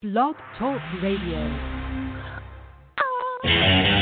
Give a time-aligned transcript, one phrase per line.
[0.00, 1.42] Blog Talk Radio.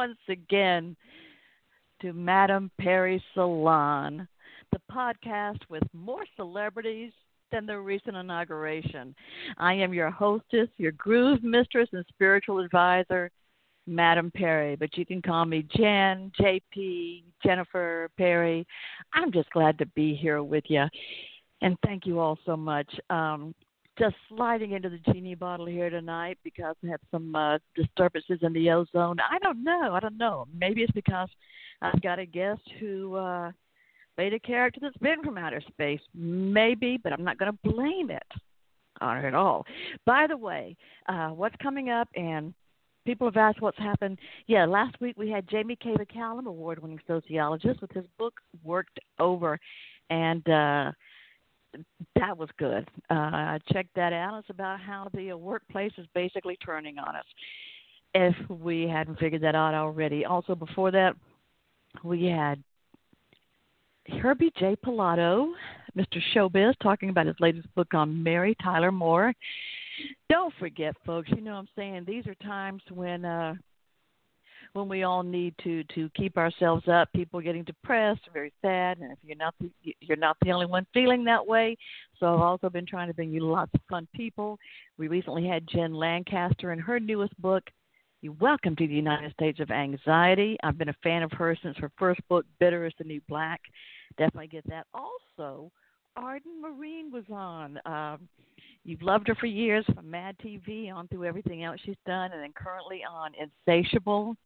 [0.00, 0.96] once again
[2.00, 4.26] to Madame Perry Salon,
[4.72, 7.12] the podcast with more celebrities
[7.52, 9.14] than the recent inauguration.
[9.58, 13.30] I am your hostess, your groove mistress, and spiritual advisor,
[13.86, 18.66] Madame Perry, but you can call me Jen, JP, Jennifer, Perry.
[19.12, 20.84] I'm just glad to be here with you.
[21.60, 22.90] And thank you all so much.
[23.10, 23.54] Um,
[24.00, 28.54] just sliding into the genie bottle here tonight because I have some uh, disturbances in
[28.54, 29.18] the ozone.
[29.20, 29.92] I don't know.
[29.92, 30.46] I don't know.
[30.58, 31.28] Maybe it's because
[31.82, 33.52] I've got a guest who uh,
[34.16, 36.00] played a character that's been from outer space.
[36.14, 38.22] Maybe, but I'm not going to blame it
[39.02, 39.66] on her at all.
[40.06, 42.54] By the way, uh, what's coming up and
[43.04, 44.18] people have asked what's happened.
[44.46, 45.94] Yeah, last week we had Jamie K.
[45.94, 49.58] McCallum, award-winning sociologist, with his book Worked Over,
[50.08, 50.92] and uh,
[52.16, 52.88] that was good.
[53.10, 54.38] Uh, I checked that out.
[54.40, 57.24] It's about how the uh, workplace is basically turning on us.
[58.14, 60.24] If we hadn't figured that out already.
[60.24, 61.14] Also, before that,
[62.02, 62.62] we had
[64.20, 64.76] Herbie J.
[64.84, 65.52] Pilato,
[65.96, 66.20] Mr.
[66.34, 69.32] Showbiz, talking about his latest book on Mary Tyler Moore.
[70.28, 71.28] Don't forget, folks.
[71.30, 72.04] You know what I'm saying.
[72.06, 73.54] These are times when uh,
[74.72, 77.12] when we all need to to keep ourselves up.
[77.12, 80.86] People getting depressed, very sad, and if you're not the, you're not the only one
[80.92, 81.76] feeling that way.
[82.18, 84.58] So I've also been trying to bring you lots of fun people.
[84.98, 87.64] We recently had Jen Lancaster in her newest book.
[88.22, 90.58] You welcome to the United States of Anxiety.
[90.62, 93.60] I've been a fan of her since her first book, Bitter is the New Black.
[94.18, 94.86] Definitely get that.
[94.92, 95.70] Also,
[96.16, 97.78] Arden Myrin was on.
[97.86, 98.28] Um,
[98.84, 102.42] you've loved her for years from Mad TV on through everything else she's done, and
[102.42, 104.36] then currently on Insatiable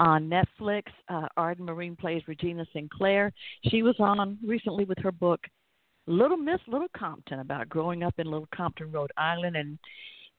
[0.00, 0.84] on Netflix.
[1.08, 3.32] Uh, Arden Myrin plays Regina Sinclair.
[3.68, 5.40] She was on recently with her book
[6.06, 9.56] Little Miss Little Compton about growing up in Little Compton, Rhode Island.
[9.56, 9.78] And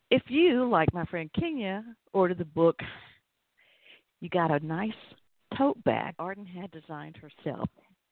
[0.09, 2.75] if you, like my friend Kenya, ordered the book,
[4.19, 4.91] you got a nice
[5.57, 7.69] tote bag Arden had designed herself.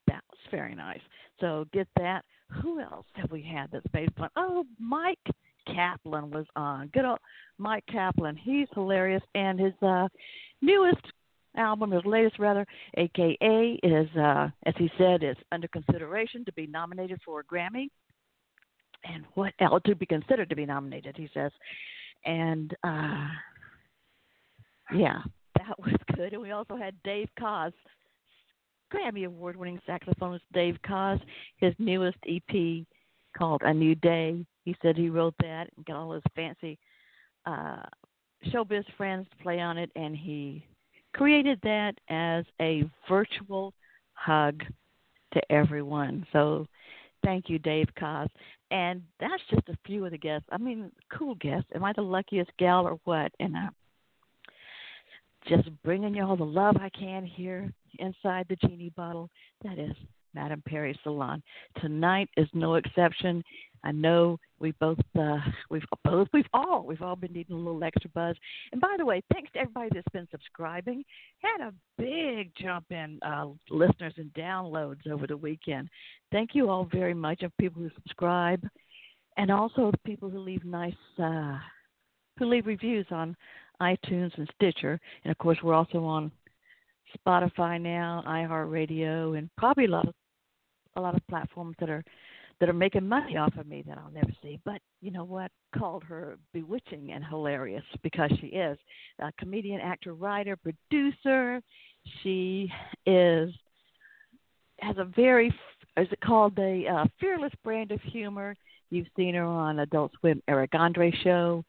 [0.07, 1.01] That was very nice.
[1.41, 2.23] So get that.
[2.61, 4.29] Who else have we had that's made fun?
[4.35, 5.19] Oh, Mike
[5.67, 6.88] Kaplan was on.
[6.93, 7.19] Good old
[7.57, 8.35] Mike Kaplan.
[8.35, 10.07] He's hilarious, and his uh,
[10.61, 11.05] newest
[11.59, 12.65] album, his latest rather,
[12.97, 17.89] aka is uh, as he said, is under consideration to be nominated for a Grammy.
[19.05, 21.51] And what else to be considered to be nominated, he says.
[22.25, 23.27] And uh
[24.93, 25.19] yeah,
[25.57, 26.33] that was good.
[26.33, 27.71] And we also had Dave Koz,
[28.93, 31.19] Grammy Award winning saxophonist Dave Koz,
[31.57, 32.85] his newest EP
[33.37, 34.45] called A New Day.
[34.65, 36.77] He said he wrote that and got all his fancy
[37.45, 37.83] uh
[38.47, 40.65] showbiz friends to play on it and he
[41.13, 43.73] created that as a virtual
[44.13, 44.63] hug
[45.33, 46.25] to everyone.
[46.33, 46.65] So
[47.23, 48.27] thank you, Dave Koz.
[48.71, 50.47] And that's just a few of the guests.
[50.51, 51.69] I mean, cool guests.
[51.73, 53.31] Am I the luckiest gal or what?
[53.39, 53.71] And I'm
[55.47, 59.29] just bringing you all the love I can here inside the genie bottle.
[59.63, 59.95] That is
[60.34, 61.41] Madame Perry Salon.
[61.81, 63.44] Tonight is no exception.
[63.84, 65.38] I know we both uh
[65.69, 68.35] we've both we've all we've all been needing a little extra buzz.
[68.72, 71.03] And by the way, thanks to everybody that's been subscribing.
[71.39, 75.89] Had a big jump in uh listeners and downloads over the weekend.
[76.31, 78.68] Thank you all very much of people who subscribe
[79.38, 81.57] and also the people who leave nice uh
[82.38, 83.35] who leave reviews on
[83.81, 85.00] iTunes and Stitcher.
[85.23, 86.31] And of course we're also on
[87.18, 90.13] Spotify now, iHeartRadio, and probably a lot of
[90.99, 92.03] a lot of platforms that are
[92.59, 94.59] that are making money off of me that I'll never see.
[94.65, 95.50] But you know what?
[95.77, 98.77] Called her bewitching and hilarious because she is
[99.19, 101.62] a comedian, actor, writer, producer.
[102.21, 102.71] She
[103.06, 103.53] is
[104.81, 105.47] has a very
[105.97, 108.56] is it called the uh, fearless brand of humor.
[108.89, 111.63] You've seen her on Adult Swim, Eric Andre show,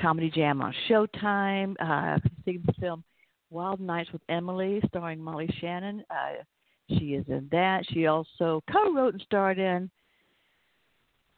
[0.00, 1.74] Comedy Jam on Showtime.
[1.80, 3.02] Uh, seen the film
[3.50, 6.04] Wild Nights with Emily, starring Molly Shannon.
[6.10, 6.42] Uh,
[6.90, 7.84] she is in that.
[7.92, 9.90] She also co-wrote and starred in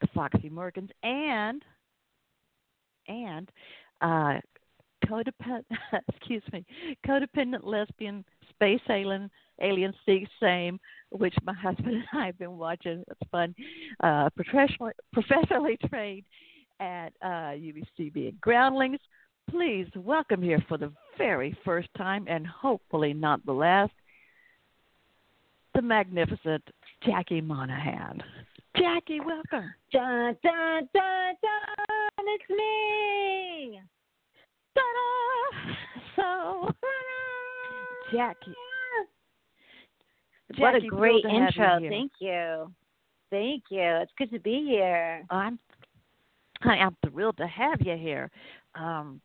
[0.01, 1.63] the Foxy Merkins and
[3.09, 3.51] and
[4.01, 4.39] uh,
[5.07, 5.65] codependent
[6.09, 6.65] excuse me
[7.07, 9.31] codependent lesbian space alien
[9.61, 10.79] Alien Seek Same,
[11.11, 13.05] which my husband and I have been watching.
[13.11, 13.55] It's fun.
[14.03, 16.25] Uh, professionally, professionally trained
[16.81, 18.99] at uh, UBCB and Groundlings.
[19.51, 23.93] Please welcome here for the very first time and hopefully not the last,
[25.75, 26.63] the magnificent
[27.05, 28.23] Jackie Monahan.
[28.77, 29.73] Jackie, welcome.
[29.93, 33.81] Dun, dun, dun, dun, it's me.
[34.75, 35.75] Ta-da!
[36.17, 36.71] So,
[38.13, 38.55] Jackie.
[40.53, 40.61] Jackie.
[40.63, 41.89] What a great have you intro.
[41.89, 42.73] Thank you.
[43.31, 43.83] Thank you.
[44.03, 45.25] It's good to be here.
[45.31, 45.59] I'm
[46.63, 48.31] I am thrilled to have you here.
[48.75, 49.21] Um,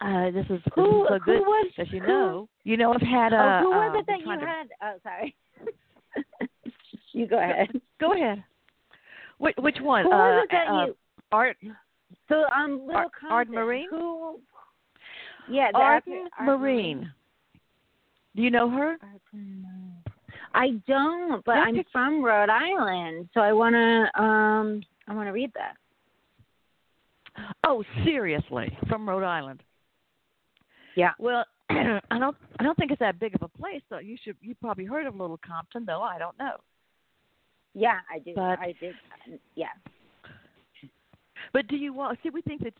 [0.00, 2.48] uh, this is, this Who, is so who good, was as you know.
[2.64, 3.36] You know, I've had a.
[3.36, 4.68] oh, who was um, it that you to- had?
[4.82, 5.34] Oh, sorry.
[7.12, 7.68] You go ahead.
[8.00, 8.44] Go ahead.
[9.38, 10.04] Which, which one?
[10.04, 10.96] Who uh, that uh, you?
[11.32, 11.56] Art
[12.28, 13.88] So um, little Ar- Arden Compton, Marine?
[13.90, 14.40] Who?
[15.48, 17.10] Yeah, the Arden actor- Arden Myrin.
[18.34, 18.96] Do you know her?
[20.54, 25.32] I don't, but That's I'm a- from Rhode Island, so I wanna um I wanna
[25.32, 25.74] read that.
[27.66, 29.62] Oh, seriously, from Rhode Island.
[30.96, 31.12] Yeah.
[31.18, 31.44] Well,
[32.10, 32.36] I don't.
[32.58, 33.82] I don't think it's that big of a place.
[33.90, 33.98] though.
[33.98, 34.36] you should.
[34.40, 36.02] You probably heard of Little Compton, though.
[36.02, 36.56] I don't know.
[37.74, 38.32] Yeah, I do.
[38.34, 38.94] But- I did.
[39.54, 39.66] Yeah.
[41.52, 42.18] But do you want?
[42.22, 42.74] See, we think that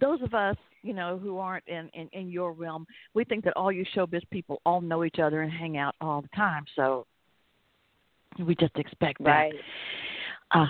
[0.00, 3.56] those of us, you know, who aren't in, in in your realm, we think that
[3.56, 6.64] all you showbiz people all know each other and hang out all the time.
[6.76, 7.06] So
[8.38, 9.30] we just expect that.
[9.30, 9.54] Right.
[10.52, 10.66] Uh,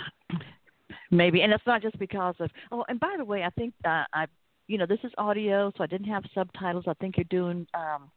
[1.10, 2.50] maybe, and it's not just because of.
[2.70, 4.26] Oh, and by the way, I think uh, I,
[4.70, 6.84] you know, this is audio, so I didn't have subtitles.
[6.86, 8.08] I think you're doing um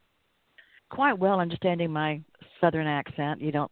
[0.92, 2.22] quite well understanding my
[2.62, 3.42] southern accent.
[3.42, 3.72] You don't.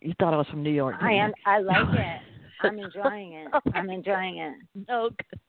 [0.00, 0.94] You thought I was from New York.
[1.00, 1.30] I am.
[1.30, 1.34] you?
[1.44, 2.20] I like it.
[2.62, 3.48] I'm enjoying it.
[3.74, 4.54] I'm enjoying it.
[4.88, 5.40] Oh, good.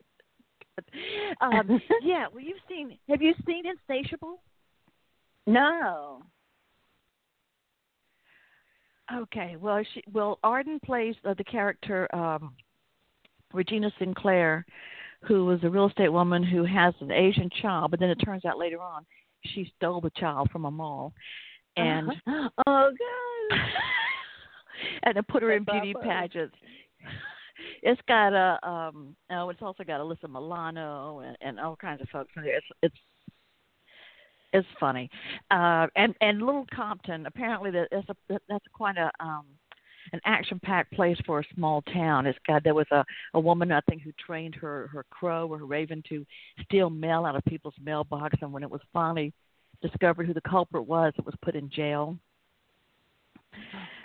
[0.75, 1.01] good.
[1.41, 2.25] Um, yeah.
[2.33, 2.97] Well, you've seen.
[3.09, 4.41] Have you seen Insatiable?
[5.45, 6.23] No.
[9.15, 9.55] Okay.
[9.55, 10.03] Well, she.
[10.11, 12.55] Well, Arden plays uh, the character um,
[13.53, 14.65] Regina Sinclair,
[15.21, 18.45] who was a real estate woman who has an Asian child, but then it turns
[18.45, 19.05] out later on
[19.45, 21.13] she stole the child from a mall,
[21.77, 23.59] and oh god.
[25.03, 26.55] and then put her in beauty pageants.
[27.81, 32.07] It's got a um oh it's also got Alyssa Milano and, and all kinds of
[32.09, 32.57] folks in there.
[32.57, 32.95] It's it's
[34.53, 35.09] it's funny.
[35.51, 39.45] Uh and and Little Compton apparently that that's a that's quite a um
[40.13, 42.25] an action packed place for a small town.
[42.25, 43.03] It's got there was a
[43.33, 46.25] a woman I think who trained her her crow or her raven to
[46.63, 49.33] steal mail out of people's mailbox and when it was finally
[49.81, 52.17] discovered who the culprit was, it was put in jail.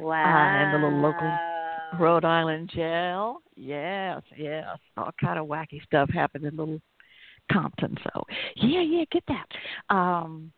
[0.00, 0.64] Wow.
[0.64, 1.38] in the little local
[1.98, 3.42] Rhode Island jail.
[3.56, 4.78] Yes, yes.
[4.96, 6.80] All kind of wacky stuff happened in little
[7.52, 7.96] Compton.
[8.04, 8.24] So
[8.56, 9.94] yeah, yeah, get that.
[9.94, 10.52] Um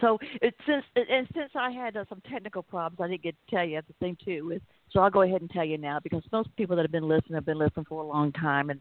[0.00, 3.56] so it, since and since I had uh, some technical problems, I didn't get to
[3.56, 4.52] tell you the thing too.
[4.54, 7.08] Is so I'll go ahead and tell you now because most people that have been
[7.08, 8.80] listening have been listening for a long time and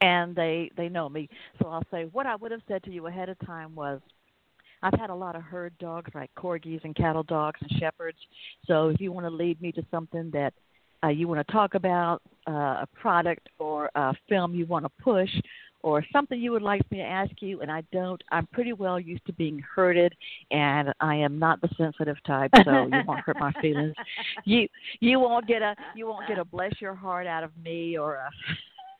[0.00, 1.28] and they they know me.
[1.60, 4.00] So I'll say what I would have said to you ahead of time was
[4.82, 8.18] I've had a lot of herd dogs like corgis and cattle dogs and shepherds.
[8.66, 10.54] So if you want to lead me to something that
[11.02, 14.90] uh, you want to talk about, uh, a product or a film you want to
[15.02, 15.30] push,
[15.82, 18.98] or something you would like me to ask you, and I don't, I'm pretty well
[18.98, 20.14] used to being hurted
[20.50, 23.94] and I am not the sensitive type, so you won't hurt my feelings.
[24.44, 24.68] You
[25.00, 28.14] you won't get a you won't get a bless your heart out of me or
[28.14, 28.30] a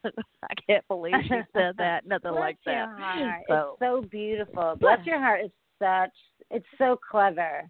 [0.42, 2.06] I can't believe she said that.
[2.06, 2.72] Nothing Bless like that.
[2.72, 3.42] Your heart.
[3.48, 4.76] So- It's so beautiful.
[4.80, 6.10] Bless your heart is such.
[6.50, 7.68] It's so clever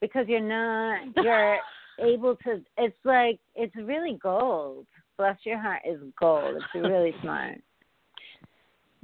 [0.00, 1.00] because you're not.
[1.16, 1.58] You're
[2.00, 2.62] able to.
[2.78, 4.86] It's like it's really gold.
[5.16, 6.56] Bless your heart is gold.
[6.56, 7.58] It's really smart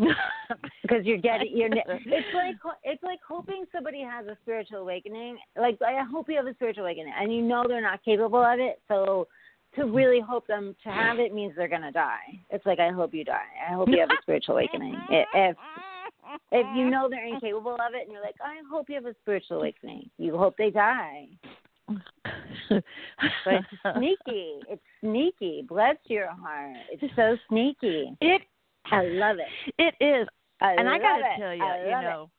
[0.82, 1.56] because you're getting.
[1.56, 1.68] You're.
[1.68, 5.38] It's like it's like hoping somebody has a spiritual awakening.
[5.56, 8.58] Like I hope you have a spiritual awakening, and you know they're not capable of
[8.58, 8.80] it.
[8.88, 9.28] So
[9.76, 12.40] to really hope them to have it means they're gonna die.
[12.50, 13.42] It's like I hope you die.
[13.68, 14.96] I hope you have a spiritual awakening.
[15.10, 15.56] If
[16.52, 19.14] if you know they're incapable of it, and you're like, I hope you have a
[19.22, 20.10] spiritual awakening.
[20.18, 21.28] You hope they die.
[22.68, 22.82] But
[23.46, 24.60] it's sneaky.
[24.68, 25.64] It's sneaky.
[25.68, 26.76] Bless your heart.
[26.90, 28.16] It's so sneaky.
[28.20, 28.42] it
[28.86, 29.74] I love it.
[29.78, 30.28] it is
[30.60, 32.30] I and I gotta tell you, you know,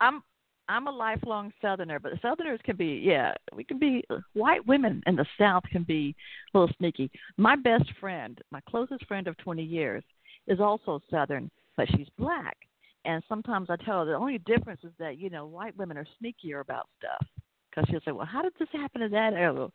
[0.00, 0.22] I'm
[0.68, 4.04] I'm a lifelong Southerner, but Southerners can be, yeah, we can be.
[4.34, 6.14] White women in the South can be
[6.52, 7.10] a little sneaky.
[7.38, 10.04] My best friend, my closest friend of 20 years,
[10.46, 12.56] is also Southern, but she's black.
[13.04, 16.06] And sometimes I tell her the only difference is that you know white women are
[16.22, 17.26] sneakier about stuff
[17.70, 19.72] because she'll say, "Well, how did this happen to that?" And go,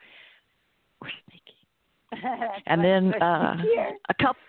[1.02, 1.42] "We're sneaky."
[2.68, 3.56] And then uh,
[4.10, 4.42] a couple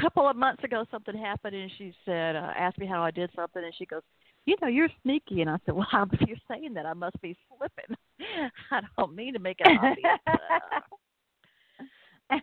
[0.00, 3.30] couple of months ago, something happened, and she said, uh, asked me how I did
[3.34, 4.02] something, and she goes,
[4.44, 5.40] you know, you're sneaky.
[5.42, 7.96] And I said, well, if you're saying that, I must be slipping.
[8.70, 10.18] I don't mean to make it obvious.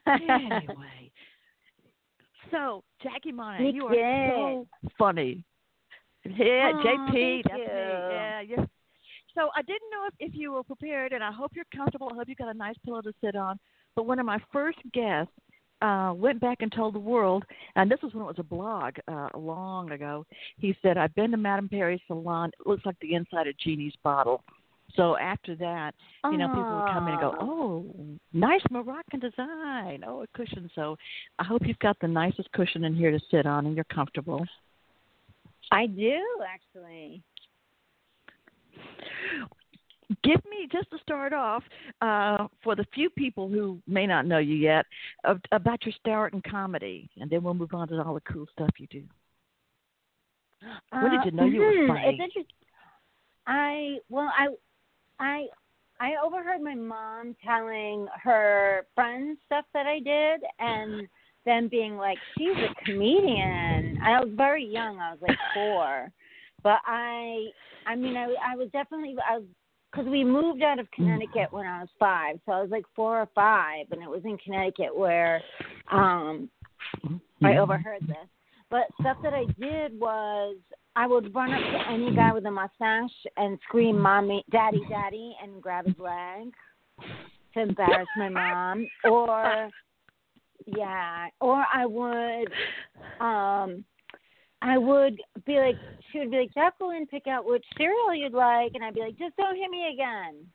[0.08, 1.12] anyway,
[2.52, 5.44] so Jackie Monahan, you are so funny.
[6.26, 7.66] Yeah, Oh, JP, that's you.
[7.66, 7.70] me.
[7.70, 8.66] Yeah, yeah.
[9.36, 12.10] So I didn't know if, if you were prepared, and I hope you're comfortable.
[12.12, 13.60] I hope you got a nice pillow to sit on.
[13.96, 15.34] But one of my first guests
[15.82, 17.44] uh, went back and told the world,
[17.76, 20.26] and this was when it was a blog uh, long ago.
[20.58, 22.52] He said, "I've been to Madame Perry's salon.
[22.60, 24.44] It looks like the inside of Jeannie's bottle."
[24.96, 25.94] So after that,
[26.32, 27.86] you know, people would come in and go, "Oh,
[28.34, 30.04] nice Moroccan design.
[30.08, 30.98] Oh, a cushion." So
[31.40, 34.46] I hope you've got the nicest cushion in here to sit on, and you're comfortable.
[35.72, 37.22] I do actually.
[40.24, 41.64] Give me just to start off,
[42.02, 44.86] uh, for the few people who may not know you yet,
[45.24, 48.46] of, about your start in comedy, and then we'll move on to all the cool
[48.52, 49.04] stuff you do.
[51.00, 52.02] When did you know you were mhm, funny?
[52.08, 52.56] It's interesting.
[53.48, 54.48] I well, I,
[55.20, 55.48] I,
[56.00, 61.08] I overheard my mom telling her friends stuff that I did, and
[61.46, 65.00] them being like, "She's a comedian." I was very young.
[65.00, 66.12] I was like four,
[66.64, 67.48] but I,
[67.86, 69.46] I mean, I, I was definitely I was
[69.96, 73.20] because we moved out of Connecticut when I was five, so I was like four
[73.22, 75.42] or five, and it was in Connecticut where,
[75.92, 76.50] um,
[77.44, 78.28] I overheard this.
[78.70, 80.58] But stuff that I did was
[80.96, 85.36] I would run up to any guy with a mustache and scream "Mommy, Daddy, Daddy"
[85.42, 86.54] and grab his leg
[87.54, 88.88] to embarrass my mom.
[89.04, 89.70] Or
[90.66, 92.52] yeah, or I would
[93.20, 93.86] um
[94.66, 95.76] I would be like
[96.12, 99.18] she would be like, Jacqueline, pick out which cereal you'd like and I'd be like,
[99.18, 100.46] Just don't hit me again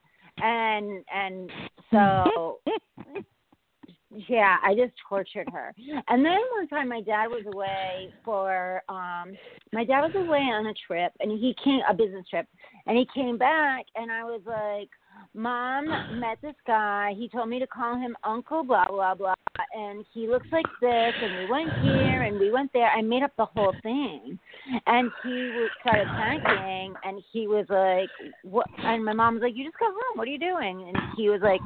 [0.42, 1.50] and and
[1.90, 2.58] so
[4.28, 5.74] yeah, I just tortured her.
[6.08, 9.36] And then one time my dad was away for um
[9.72, 12.46] my dad was away on a trip and he came a business trip
[12.86, 14.88] and he came back and I was like,
[15.34, 15.86] Mom
[16.18, 19.34] met this guy, he told me to call him Uncle blah blah blah.
[19.74, 22.88] And he looks like this and we went here and we went there.
[22.88, 24.38] I made up the whole thing.
[24.86, 28.08] And he started panicking and he was like
[28.42, 28.66] what?
[28.78, 30.88] And my mom was like, You just got home, what are you doing?
[30.88, 31.60] And he was like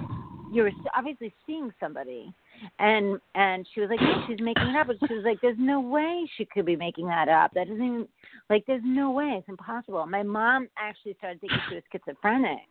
[0.52, 2.32] you were obviously seeing somebody.
[2.78, 4.88] And and she was like she's making it up.
[4.88, 7.52] And she was like there's no way she could be making that up.
[7.54, 8.08] That doesn't even
[8.48, 9.36] like there's no way.
[9.38, 10.06] It's impossible.
[10.06, 12.68] My mom actually started thinking she was schizophrenic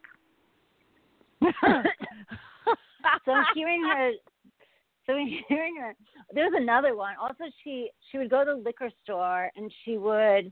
[3.26, 4.12] so I'm hearing her
[5.06, 5.14] so
[5.48, 5.96] hearing her
[6.34, 10.52] there's another one also she she would go to the liquor store and she would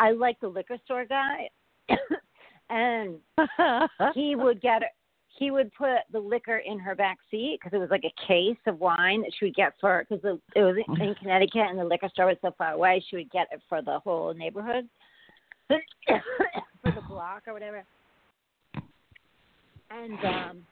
[0.00, 1.48] i like the liquor store guy
[2.70, 3.16] and
[4.14, 4.82] he would get
[5.38, 8.58] he would put the liquor in her back seat because it was like a case
[8.66, 11.18] of wine that she would get for because it was in mm.
[11.18, 13.02] Connecticut and the liquor store was so far away.
[13.08, 14.88] She would get it for the whole neighborhood,
[15.68, 15.80] for
[16.84, 17.84] the block or whatever.
[19.92, 20.66] And um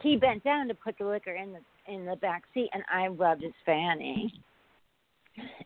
[0.00, 3.08] he bent down to put the liquor in the in the back seat, and I
[3.08, 4.32] rubbed his fanny.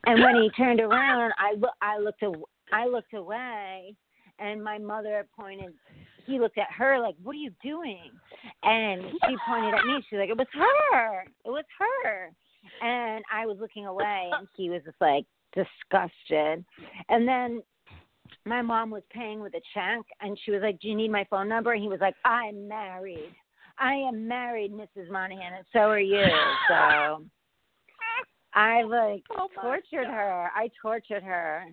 [0.07, 3.95] And when he turned around, I loo- I looked aw- I looked away,
[4.39, 5.75] and my mother pointed
[6.27, 8.11] he looked at her like, "What are you doing?"
[8.63, 10.03] And she pointed at me.
[10.09, 11.23] She's like, "It was her.
[11.45, 12.33] It was her."
[12.81, 16.65] And I was looking away, and he was just like disgusted.
[17.09, 17.63] And then
[18.45, 21.25] my mom was paying with a check, and she was like, "Do you need my
[21.31, 23.35] phone number?" And he was like, "I'm married.
[23.79, 25.11] I am married, Mrs.
[25.11, 26.27] Monahan, and so are you."
[26.69, 27.25] So
[28.55, 30.15] I like Oh, tortured God.
[30.15, 30.51] her.
[30.55, 31.65] I tortured her.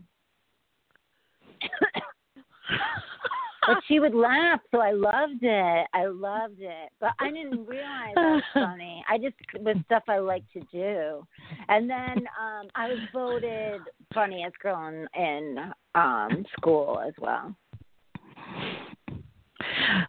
[3.67, 5.87] but she would laugh, so I loved it.
[5.93, 9.03] I loved it, but I didn't realize that was funny.
[9.09, 11.25] I just it was stuff I like to do,
[11.67, 13.81] and then um I was voted
[14.13, 17.55] funniest girl in, in um school as well.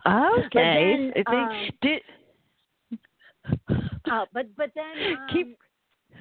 [0.07, 0.49] Okay.
[0.55, 2.03] then, If they- um, did,
[4.11, 5.59] Oh, but but then um, Keep-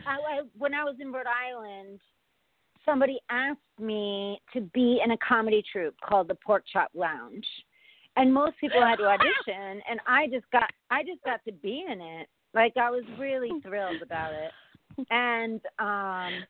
[0.05, 1.99] I, I, when I was in Rhode Island,
[2.85, 7.45] somebody asked me to be in a comedy troupe called the Pork Chop Lounge,
[8.15, 11.83] and most people had to audition, and I just got I just got to be
[11.91, 12.27] in it.
[12.53, 14.51] Like I was really thrilled about it,
[15.09, 16.43] and um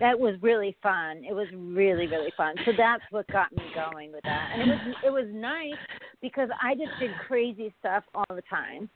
[0.00, 1.22] that was really fun.
[1.28, 2.54] It was really really fun.
[2.64, 5.74] So that's what got me going with that, and it was it was nice
[6.20, 8.88] because I just did crazy stuff all the time.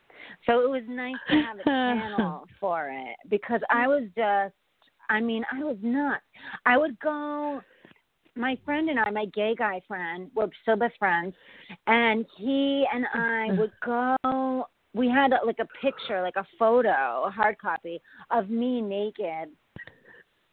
[0.46, 4.54] So it was nice to have a channel for it because I was just,
[5.08, 6.22] I mean, I was nuts.
[6.66, 7.60] I would go,
[8.36, 11.34] my friend and I, my gay guy friend, we're still best friends,
[11.86, 17.30] and he and I would go, we had like a picture, like a photo, a
[17.30, 19.48] hard copy of me naked,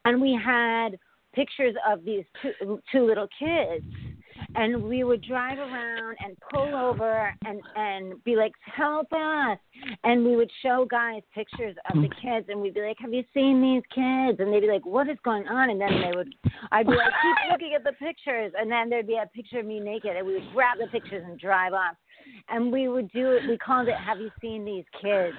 [0.04, 0.98] and we had
[1.34, 3.84] pictures of these two, two little kids.
[4.54, 9.58] and we would drive around and pull over and and be like, "Help us!"
[10.04, 12.26] And we would show guys pictures of the hmm.
[12.26, 15.08] kids, and we'd be like, "Have you seen these kids?" And they'd be like, "What
[15.08, 16.34] is going on?" And then they would,
[16.72, 19.66] I'd be like, "Keep looking at the pictures," and then there'd be a picture of
[19.66, 21.96] me naked, and we would grab the pictures and drive off.
[22.48, 23.48] And we would do it.
[23.48, 25.36] We called it "Have you seen these kids?"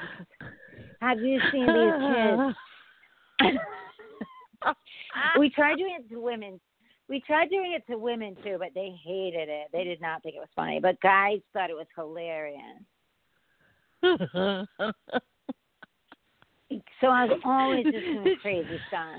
[1.01, 1.93] Have you seen these
[3.41, 3.57] kids?
[5.39, 6.59] we tried doing it to women.
[7.07, 9.67] We tried doing it to women too, but they hated it.
[9.73, 10.79] They did not think it was funny.
[10.79, 12.61] But guys thought it was hilarious.
[17.01, 19.15] so I was always just doing crazy stuff.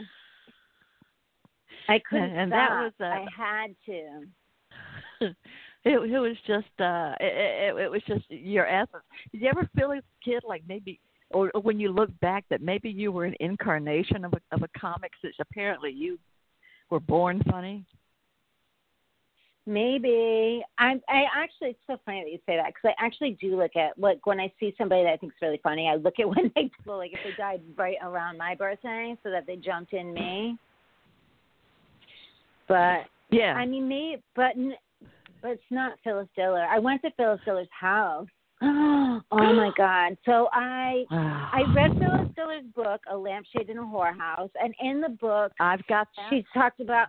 [1.89, 2.69] I couldn't and stop.
[2.69, 5.35] that was uh, I had to.
[5.85, 9.05] it, it was just uh it, it, it was just your essence.
[9.33, 12.61] Did you ever feel as a kid like maybe or when you look back that
[12.61, 16.19] maybe you were an incarnation of a of a comic that apparently you
[16.91, 17.85] were born funny?
[19.67, 21.01] Maybe I'm.
[21.09, 23.99] I actually, it's so funny that you say that because I actually do look at
[23.99, 25.87] like when I see somebody that I think is really funny.
[25.87, 29.31] I look at when they well, like if they died right around my birthday, so
[29.31, 30.59] that they jumped in me.
[32.67, 33.55] But Yeah.
[33.55, 34.57] I mean, me, but
[35.42, 36.64] but it's not Phyllis Diller.
[36.64, 38.26] I went to Phyllis Diller's house.
[38.62, 40.16] oh my God!
[40.25, 45.09] So I I read Phyllis Diller's book, A Lampshade in a Whorehouse, and in the
[45.09, 47.09] book I've got she talked about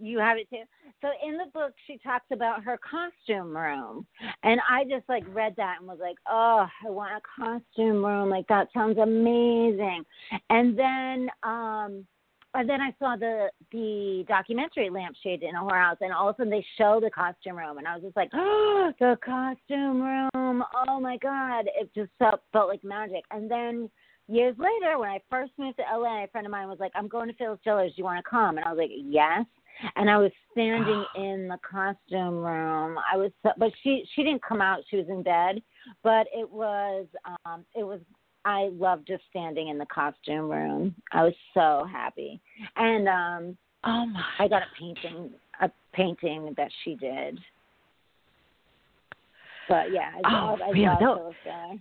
[0.00, 0.62] you have it too.
[1.02, 4.06] So in the book she talks about her costume room.
[4.42, 8.30] And I just like read that and was like, Oh, I want a costume room.
[8.30, 10.04] Like that sounds amazing.
[10.48, 12.06] And then um
[12.54, 16.38] and then I saw the the documentary Lampshade in a Whorehouse, and all of a
[16.38, 20.64] sudden they show the costume room, and I was just like, "Oh, the costume room!
[20.88, 23.24] Oh my God!" It just felt felt like magic.
[23.30, 23.88] And then
[24.28, 27.08] years later, when I first moved to LA, a friend of mine was like, "I'm
[27.08, 27.92] going to Phyllis Diller's.
[27.92, 29.44] Do you want to come?" And I was like, "Yes."
[29.96, 32.98] And I was standing in the costume room.
[33.10, 34.80] I was, so, but she she didn't come out.
[34.90, 35.62] She was in bed,
[36.02, 37.06] but it was
[37.44, 38.00] um it was
[38.44, 40.94] I loved just standing in the costume room.
[41.12, 42.40] I was so happy.
[42.76, 44.22] And um Oh my!
[44.38, 47.38] I got a painting a painting that she did.
[49.68, 51.34] But yeah, I Oh, love I yeah, love no.
[51.44, 51.80] Phyllis.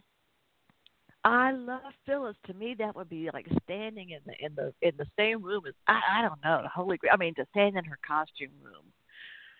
[1.25, 2.37] I love Phyllis.
[2.47, 5.63] To me, that would be like standing in the in the in the same room
[5.67, 7.13] as I I don't know the Holy Grail.
[7.13, 8.85] I mean, to stand in her costume room.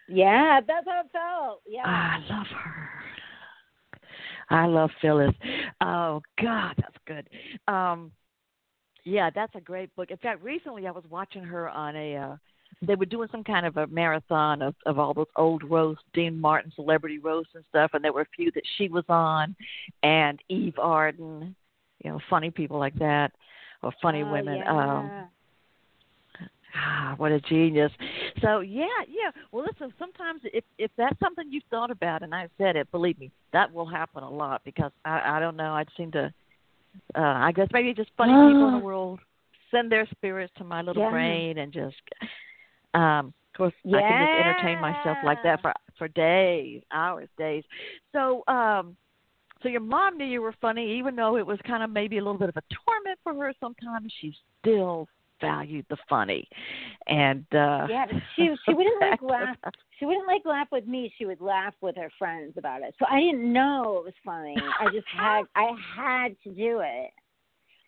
[0.07, 1.61] Yeah, that's how it felt.
[1.67, 1.83] Yeah.
[1.85, 2.89] I love her.
[4.49, 5.33] I love Phyllis.
[5.81, 7.29] Oh God, that's good.
[7.71, 8.11] Um,
[9.05, 10.11] yeah, that's a great book.
[10.11, 12.15] In fact, recently I was watching her on a.
[12.15, 12.35] Uh,
[12.81, 16.39] they were doing some kind of a marathon of of all those old roasts, Dean
[16.39, 19.55] Martin celebrity roasts and stuff, and there were a few that she was on,
[20.03, 21.55] and Eve Arden,
[22.03, 23.31] you know, funny people like that,
[23.83, 24.57] or funny Oh, women.
[24.57, 24.71] Yeah.
[24.71, 25.29] Um,
[26.75, 27.91] Ah, what a genius.
[28.41, 29.31] So yeah, yeah.
[29.51, 29.93] Well, listen.
[29.97, 33.73] Sometimes if if that's something you've thought about, and I've said it, believe me, that
[33.73, 35.73] will happen a lot because I I don't know.
[35.73, 36.31] I seem to.
[37.15, 39.19] Uh, I guess maybe just funny people in the world
[39.71, 41.09] send their spirits to my little Yeah.
[41.09, 41.95] brain and just.
[42.93, 47.63] Um, of course, I can just entertain myself like that for for days, hours, days.
[48.13, 48.95] So, um,
[49.61, 52.23] so your mom knew you were funny, even though it was kind of maybe a
[52.23, 53.53] little bit of a torment for her.
[53.59, 55.07] Sometimes she still
[55.41, 56.47] valued the funny,
[57.07, 59.57] and uh Yeah, she she wouldn't like laugh.
[59.97, 61.13] She wouldn't like laugh with me.
[61.17, 62.95] She would laugh with her friends about it.
[62.99, 64.57] So I didn't know it was funny.
[64.79, 67.11] I just had I had to do it.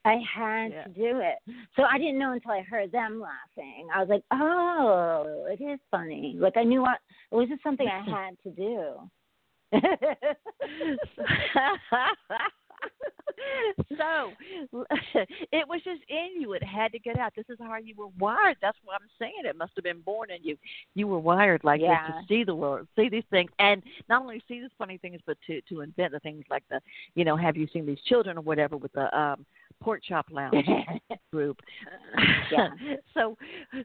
[0.04, 0.84] I had Yeah.
[0.86, 1.38] to do it.
[1.76, 3.88] So I didn't know until I heard them laughing.
[3.94, 6.36] I was like, oh, it is funny.
[6.40, 7.00] Like I knew what
[7.32, 9.10] it was just something I had to do.
[13.98, 14.32] so
[15.52, 16.54] it was just in you.
[16.54, 17.34] It had to get out.
[17.36, 18.58] This is how you were wired.
[18.62, 19.44] That's what I'm saying.
[19.46, 20.58] It must have been born in you.
[20.96, 22.06] You were wired like Yeah.
[22.08, 25.20] this to see the world, see these things, and not only see these funny things,
[25.26, 26.80] but to to invent the things like the,
[27.15, 29.46] you know, have you seen these children or whatever with the um
[29.82, 30.65] pork chop lounge
[31.32, 31.60] group.
[32.52, 32.70] Yeah.
[33.13, 33.38] so,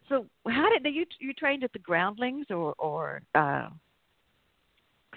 [0.08, 3.68] so how did you you trained at the Groundlings or or uh,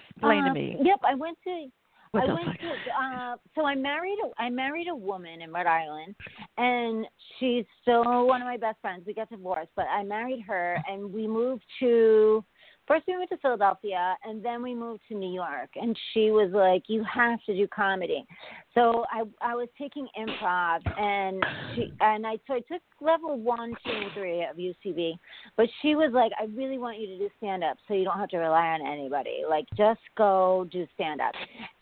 [0.08, 0.76] explain to Uh, me?
[0.82, 1.68] Yep, I went to
[2.12, 5.66] what I went to uh so I married a I married a woman in Rhode
[5.66, 6.14] Island
[6.58, 7.06] and
[7.38, 9.04] she's still one of my best friends.
[9.06, 12.44] We got divorced, but I married her and we moved to
[12.90, 16.50] first we moved to Philadelphia and then we moved to New York and she was
[16.52, 18.26] like, You have to do comedy.
[18.74, 23.74] So I I was taking improv and she and I so I took level one,
[23.84, 25.12] two, and three of UCB.
[25.56, 28.18] But she was like, I really want you to do stand up so you don't
[28.18, 29.42] have to rely on anybody.
[29.48, 31.34] Like just go do stand up.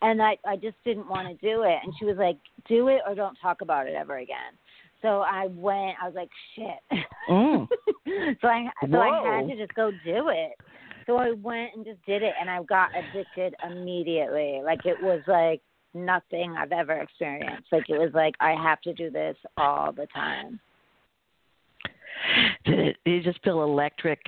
[0.02, 1.78] And I I just didn't want to do it.
[1.82, 2.36] And she was like,
[2.68, 4.52] Do it or don't talk about it ever again.
[5.00, 5.96] So I went.
[6.02, 7.00] I was like, shit.
[7.30, 7.68] Mm.
[8.40, 10.52] so I so I had to just go do it.
[11.08, 14.60] So I went and just did it, and I got addicted immediately.
[14.62, 15.62] Like it was like
[15.94, 17.68] nothing I've ever experienced.
[17.72, 20.60] Like it was like I have to do this all the time.
[22.66, 22.96] Did it?
[23.06, 24.20] Did you just feel electric?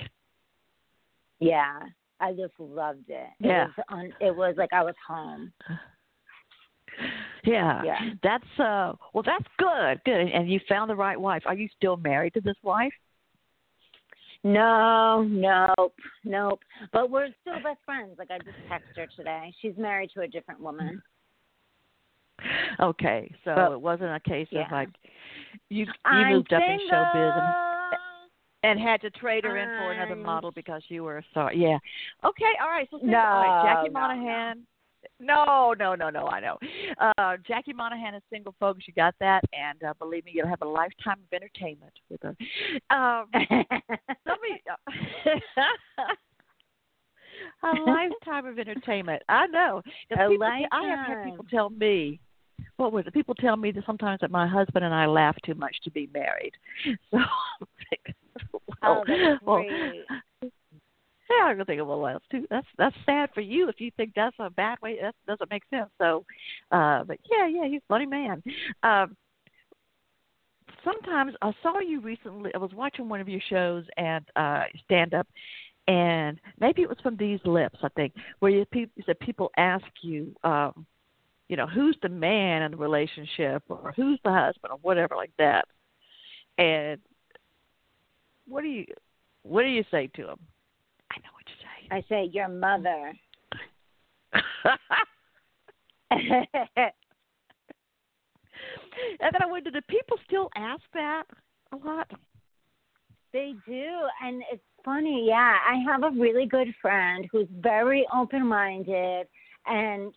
[1.38, 1.80] Yeah,
[2.18, 3.28] I just loved it.
[3.40, 3.66] it Yeah.
[3.66, 5.52] was un- it was like I was home.
[7.44, 7.82] Yeah.
[7.84, 7.98] Yeah.
[8.22, 8.94] That's uh.
[9.12, 10.00] Well, that's good.
[10.06, 10.28] Good.
[10.32, 11.42] And you found the right wife.
[11.44, 12.92] Are you still married to this wife?
[14.42, 16.60] No, nope, nope.
[16.92, 18.16] But we're still best friends.
[18.18, 19.52] Like I just texted her today.
[19.60, 21.02] She's married to a different woman.
[22.80, 24.64] Okay, so But- it wasn't a case yeah.
[24.66, 24.88] of like
[25.68, 26.96] you you I'm moved up in single.
[26.98, 27.42] showbiz
[28.62, 31.52] and, and had to trade her in for another model because you were a star.
[31.52, 31.76] Yeah.
[32.24, 32.52] Okay.
[32.62, 32.88] All right.
[32.90, 33.12] So single.
[33.12, 34.56] No, all right, Jackie no, Monahan.
[34.58, 34.62] No,
[35.20, 36.10] no, no, no.
[36.10, 36.26] No.
[36.26, 36.58] I know.
[36.98, 38.84] Uh, Jackie Monahan is single, folks.
[38.86, 42.36] You got that, and uh, believe me, you'll have a lifetime of entertainment with her.
[42.90, 43.26] Um,
[44.26, 44.62] somebody,
[47.62, 49.22] a lifetime of entertainment.
[49.28, 49.82] I know.
[50.08, 50.38] people,
[50.72, 52.20] I have had people tell me,
[52.76, 53.14] what was it?
[53.14, 56.08] People tell me that sometimes that my husband and I laugh too much to be
[56.12, 56.52] married.
[58.82, 59.04] So, oh,
[59.44, 60.04] well, great.
[61.30, 64.12] Yeah, I'm gonna think, well, that's too that's that's sad for you if you think
[64.14, 64.98] that's a bad way.
[65.00, 65.90] That doesn't make sense.
[65.98, 66.24] So,
[66.72, 68.42] uh, but yeah, yeah, he's a funny man.
[68.82, 69.16] Um,
[70.84, 72.50] sometimes I saw you recently.
[72.54, 75.26] I was watching one of your shows and uh, stand up,
[75.86, 79.84] and maybe it was from these lips, I think, where you, you said people ask
[80.02, 80.86] you, um,
[81.48, 85.32] you know, who's the man in the relationship, or who's the husband, or whatever like
[85.38, 85.66] that.
[86.58, 87.00] And
[88.48, 88.86] what do you
[89.42, 90.38] what do you say to them?
[91.10, 91.54] I know what you
[91.90, 93.12] I say your mother.
[96.10, 96.46] and
[99.20, 101.24] then I wonder, do people still ask that
[101.72, 102.10] a lot?
[103.32, 103.88] They do,
[104.24, 105.26] and it's funny.
[105.28, 109.26] Yeah, I have a really good friend who's very open-minded
[109.66, 110.12] and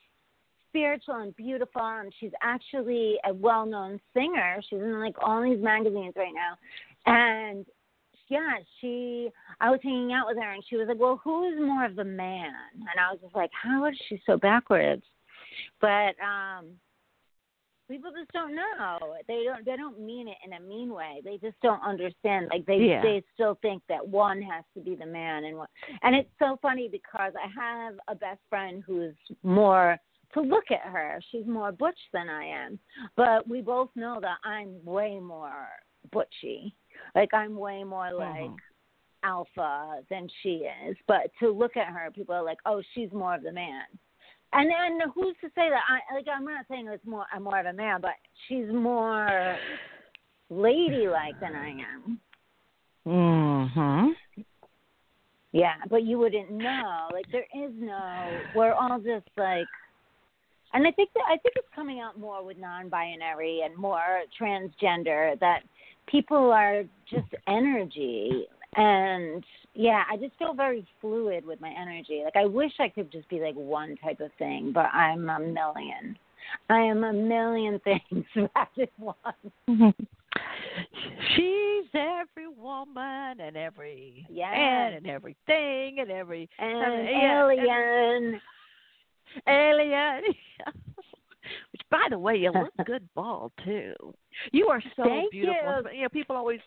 [0.70, 4.60] spiritual and beautiful, and she's actually a well-known singer.
[4.68, 6.58] She's in like all these magazines right now,
[7.06, 7.66] and
[8.34, 9.30] yeah, she.
[9.62, 12.04] I was hanging out with her, and she was like, "Well, who's more of the
[12.04, 15.04] man?" And I was just like, "How is she so backwards?"
[15.80, 16.80] But um
[17.90, 18.98] people just don't know.
[19.28, 21.22] They don't they don't mean it in a mean way.
[21.24, 22.48] They just don't understand.
[22.52, 23.02] Like they Yeah.
[23.02, 25.68] they still think that one has to be the man and one
[26.02, 29.98] and it's so funny because I have a best friend who's more
[30.34, 32.80] to look at her, she's more butch than I am.
[33.16, 35.68] But we both know that I'm way more
[36.12, 36.74] butchy.
[37.16, 38.58] Like I'm way more like Mhm.
[39.24, 40.98] alpha than she is.
[41.08, 43.86] But to look at her, people are like, "Oh, she's more of the man."
[44.52, 45.84] And then who's to say that?
[45.88, 46.28] I like.
[46.28, 47.26] I'm not saying it's more.
[47.32, 48.16] I'm more of a man, but
[48.48, 49.58] she's more
[50.50, 52.20] ladylike than I am.
[53.06, 54.16] Mhm.
[55.52, 57.10] Yeah, but you wouldn't know.
[57.12, 58.42] Like there is no.
[58.56, 59.68] We're all just like.
[60.74, 65.40] And I think that I think it's coming out more with non-binary and more transgender
[65.40, 65.64] that
[66.08, 69.44] people are just energy and
[69.76, 72.22] yeah, I just feel very fluid with my energy.
[72.24, 75.40] Like I wish I could just be like one type of thing, but I'm a
[75.40, 76.18] million.
[76.70, 79.16] I am a million things wrapped in one.
[79.70, 80.04] Mm-hmm.
[81.36, 84.52] She's every woman and every Yes.
[84.54, 88.42] man and everything and every And yeah, alien.
[89.48, 90.22] alien.
[91.72, 93.94] Which, by the way, you look good bald too.
[94.52, 95.84] You are so Thank beautiful.
[95.92, 95.98] you.
[95.98, 96.60] you know, people always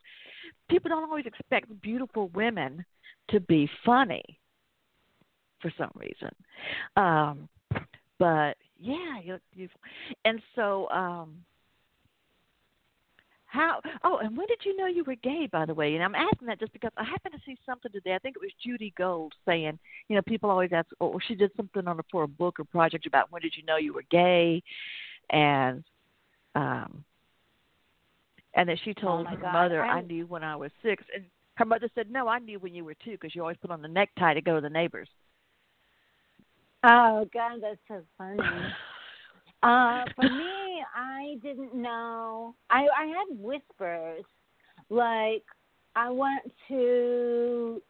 [0.68, 2.84] people don't always expect beautiful women
[3.30, 4.22] to be funny
[5.60, 6.30] for some reason.
[6.96, 7.48] Um,
[8.18, 9.80] but yeah, you look beautiful.
[10.24, 11.44] And so, um,
[13.56, 13.80] how?
[14.04, 15.48] Oh, and when did you know you were gay?
[15.50, 18.14] By the way, and I'm asking that just because I happened to see something today.
[18.14, 21.50] I think it was Judy Gold saying, you know, people always ask, or she did
[21.56, 24.04] something on a, for a book or project about when did you know you were
[24.10, 24.62] gay,
[25.30, 25.82] and
[26.54, 27.02] um,
[28.54, 31.02] and that she told Oh her God, mother, I, I- knew when I was six,
[31.14, 31.24] and
[31.56, 33.80] her mother said, no, I knew when you were two because you always put on
[33.80, 35.08] the necktie to go to the neighbors.
[36.84, 38.38] Oh God, that's so funny.
[39.66, 42.54] Uh, for me, I didn't know.
[42.70, 44.24] I I had whispers,
[44.90, 45.42] like
[45.96, 47.82] I went to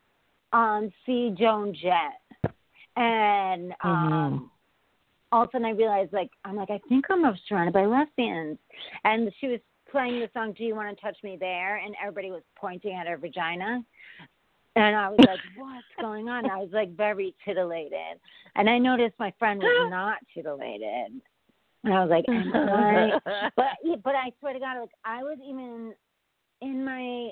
[0.52, 2.54] um see Joan Jett,
[2.96, 4.50] and um,
[5.32, 8.58] all of a sudden I realized, like, I'm like, I think I'm surrounded by lesbians,
[9.04, 9.60] and she was
[9.90, 13.06] playing the song "Do You Want to Touch Me There," and everybody was pointing at
[13.06, 13.84] her vagina.
[14.76, 18.18] And I was like, "What's going on?" I was like very titillated,
[18.54, 21.20] and I noticed my friend was not titillated.
[21.86, 25.38] And I was like, "Am I?" But but I swear to God, like I was
[25.48, 25.94] even
[26.60, 27.30] in my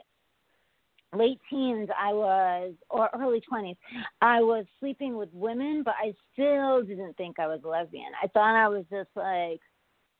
[1.17, 3.77] late teens I was or early 20s
[4.21, 8.11] I was sleeping with women but I still didn't think I was a lesbian.
[8.21, 9.61] I thought I was just like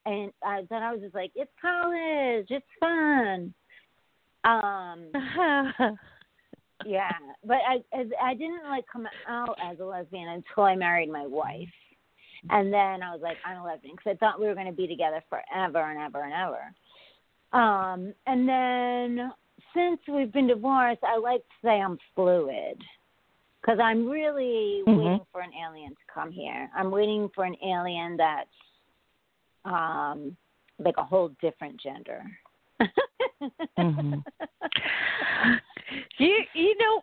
[0.07, 3.53] and I thought I was just like it's college, it's fun.
[4.45, 5.09] Um
[6.87, 7.11] yeah,
[7.45, 7.83] but I
[8.23, 11.69] I didn't like come out as a lesbian until I married my wife.
[12.51, 14.73] And then I was like I'm a lesbian cuz I thought we were going to
[14.73, 16.73] be together forever and ever and ever.
[17.53, 19.33] Um, and then
[19.73, 22.83] since we've been divorced, I like to say I'm fluid
[23.61, 24.97] because I'm really Mhm.
[24.97, 26.71] waiting for an alien to come here.
[26.75, 28.51] I'm waiting for an alien that's
[29.65, 30.37] um,
[30.79, 32.23] like a whole different gender.
[33.79, 34.25] Mhm.
[36.19, 37.03] you you know,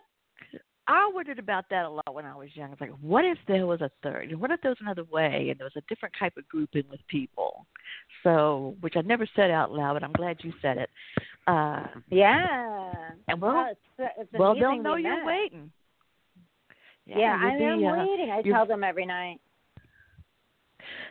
[0.92, 2.72] I wondered about that a lot when I was young.
[2.74, 4.38] It's like, what if there was a third?
[4.38, 7.00] What if there was another way and there was a different type of grouping with
[7.08, 7.66] people?
[8.24, 10.90] So, which I never said out loud, but I'm glad you said it.
[11.48, 12.92] Uh, yeah.
[13.30, 15.26] And well- it's, it's well, they'll know you're met.
[15.26, 15.72] waiting.
[17.06, 18.30] Yeah, I you'll am uh, waiting.
[18.30, 19.40] I tell them every night.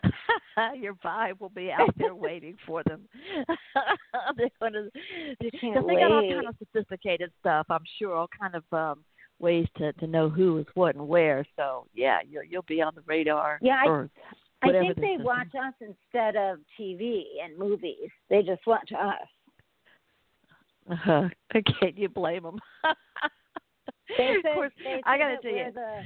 [0.78, 3.02] your vibe will be out there waiting for them.
[4.36, 7.66] They're going to Can't because they got all kind of sophisticated stuff.
[7.70, 9.04] I'm sure all kind of um
[9.40, 11.44] ways to to know who is what and where.
[11.56, 13.58] So yeah, you'll you'll be on the radar.
[13.62, 14.10] Yeah, I- or
[14.62, 18.10] I whatever think they watch us instead of TV and movies.
[18.28, 19.26] They just watch us.
[20.90, 21.28] Uh-huh.
[21.80, 22.58] Can you blame them?
[24.16, 25.72] They of course, they I gotta that tell you.
[25.72, 26.00] The,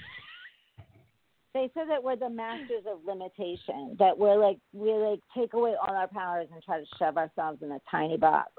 [1.54, 3.96] they said that we're the masters of limitation.
[3.98, 7.62] That we're like we like take away all our powers and try to shove ourselves
[7.62, 8.50] in a tiny box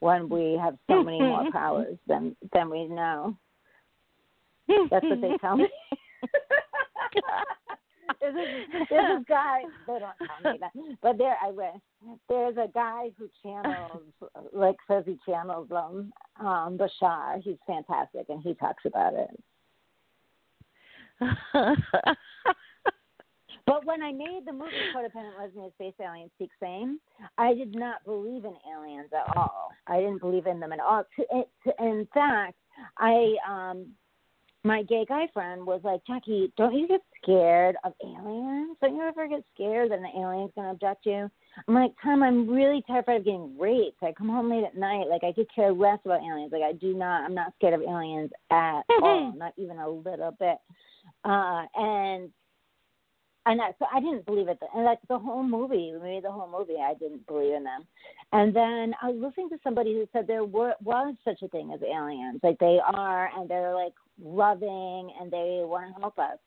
[0.00, 3.36] when we have so many more powers than than we know.
[4.90, 5.68] That's what they tell me.
[8.20, 9.62] this is this is guy.
[9.86, 11.80] They don't tell me that, but there I wish.
[12.28, 14.02] There's a guy who channels,
[14.52, 16.12] like says he channels them.
[16.40, 17.42] Um, Bashar.
[17.42, 19.30] He's fantastic, and he talks about it.
[23.66, 26.98] But when I made the movie Codependent Lesbian Space Aliens Seek Same,
[27.38, 29.70] I did not believe in aliens at all.
[29.86, 31.04] I didn't believe in them at all.
[31.16, 32.56] To, to, in fact,
[32.98, 33.86] I um
[34.64, 38.76] my gay guy friend was like, Jackie, don't you get scared of aliens?
[38.80, 41.28] Don't you ever get scared that an alien's gonna abduct you?
[41.66, 44.02] I'm like, Tom, I'm really terrified of getting raped.
[44.02, 46.52] I come home late at night, like I could care less about aliens.
[46.52, 50.34] Like I do not I'm not scared of aliens at all, not even a little
[50.38, 50.58] bit.
[51.24, 52.30] Uh and
[53.44, 54.58] and I, so I didn't believe it.
[54.74, 56.80] And like the whole movie, we made the whole movie.
[56.80, 57.86] I didn't believe in them.
[58.32, 61.72] And then I was listening to somebody who said there were, was such a thing
[61.74, 62.38] as aliens.
[62.44, 66.38] Like they are, and they're like loving, and they want to help us.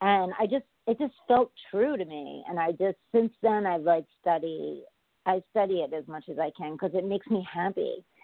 [0.00, 2.44] And I just, it just felt true to me.
[2.48, 4.84] And I just, since then, I've like studied,
[5.26, 8.04] I study it as much as I can because it makes me happy.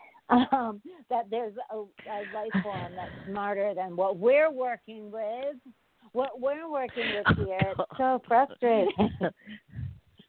[0.53, 5.57] Um, that there's a, a life form that's smarter than what we're working with
[6.13, 7.75] what we're working with here.
[7.79, 8.91] It's so frustrating.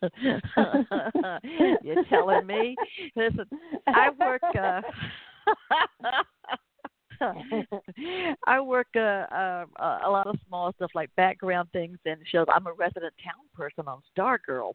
[1.83, 2.75] You're telling me?
[3.15, 3.45] Listen,
[3.87, 4.41] I work.
[4.43, 4.81] Uh,
[8.47, 12.47] I work uh, uh, a lot of small stuff like background things and shows.
[12.53, 14.73] I'm a resident town person on Stargirl,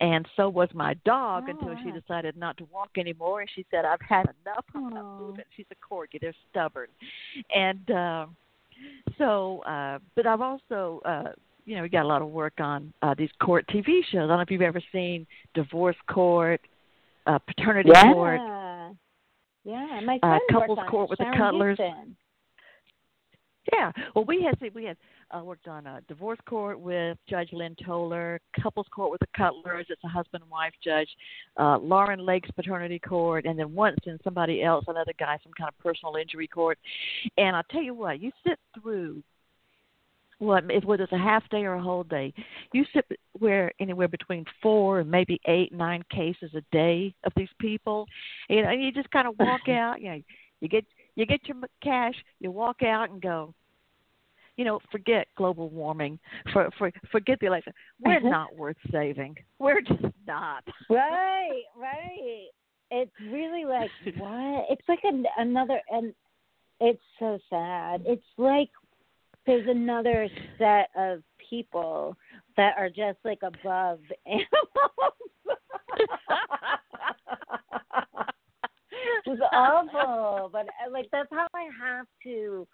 [0.00, 3.40] and so was my dog Oh, until she decided not to walk anymore.
[3.40, 4.64] And she said, "I've had enough.
[4.74, 6.88] I'm not moving." She's a corgi; they're stubborn,
[7.54, 8.26] and uh,
[9.18, 9.60] so.
[9.60, 11.32] Uh, but I've also, uh,
[11.64, 14.24] you know, we got a lot of work on uh, these court TV shows.
[14.24, 16.60] I don't know if you've ever seen Divorce Court,
[17.26, 18.40] uh, Paternity Court.
[19.64, 20.00] Yeah.
[20.04, 21.78] My Uh, couples worked on court it, with the Cutlers.
[21.78, 22.16] Houston.
[23.72, 23.92] Yeah.
[24.14, 24.98] Well, we had see, we had
[25.30, 29.86] uh, worked on a divorce court with Judge Lynn Toler, couples court with the Cutlers.
[29.88, 31.08] It's a husband and wife judge.
[31.58, 35.68] Uh, Lauren Lake's paternity court, and then once in somebody else, another guy, some kind
[35.68, 36.78] of personal injury court.
[37.38, 39.22] And I'll tell you what, you sit through.
[40.38, 42.32] What if whether it's a half day or a whole day,
[42.72, 43.06] you sit
[43.38, 48.06] where anywhere between four and maybe eight, nine cases a day of these people,
[48.48, 50.00] you know, and you just kind of walk out.
[50.00, 50.22] You know,
[50.60, 53.54] you get you get your cash, you walk out and go,
[54.56, 56.18] you know, forget global warming,
[56.52, 57.72] for, for forget the election.
[58.04, 58.28] We're uh-huh.
[58.28, 59.36] not worth saving.
[59.58, 60.64] We're just not.
[60.90, 62.48] Right, right.
[62.90, 64.66] It's really like what?
[64.70, 66.14] It's like an, another, and
[66.80, 68.02] it's so sad.
[68.06, 68.70] It's like
[69.46, 70.28] there's another
[70.58, 72.16] set of people
[72.56, 74.48] that are just like above animals.
[79.26, 82.66] it's awful, but uh, like that's how I have to.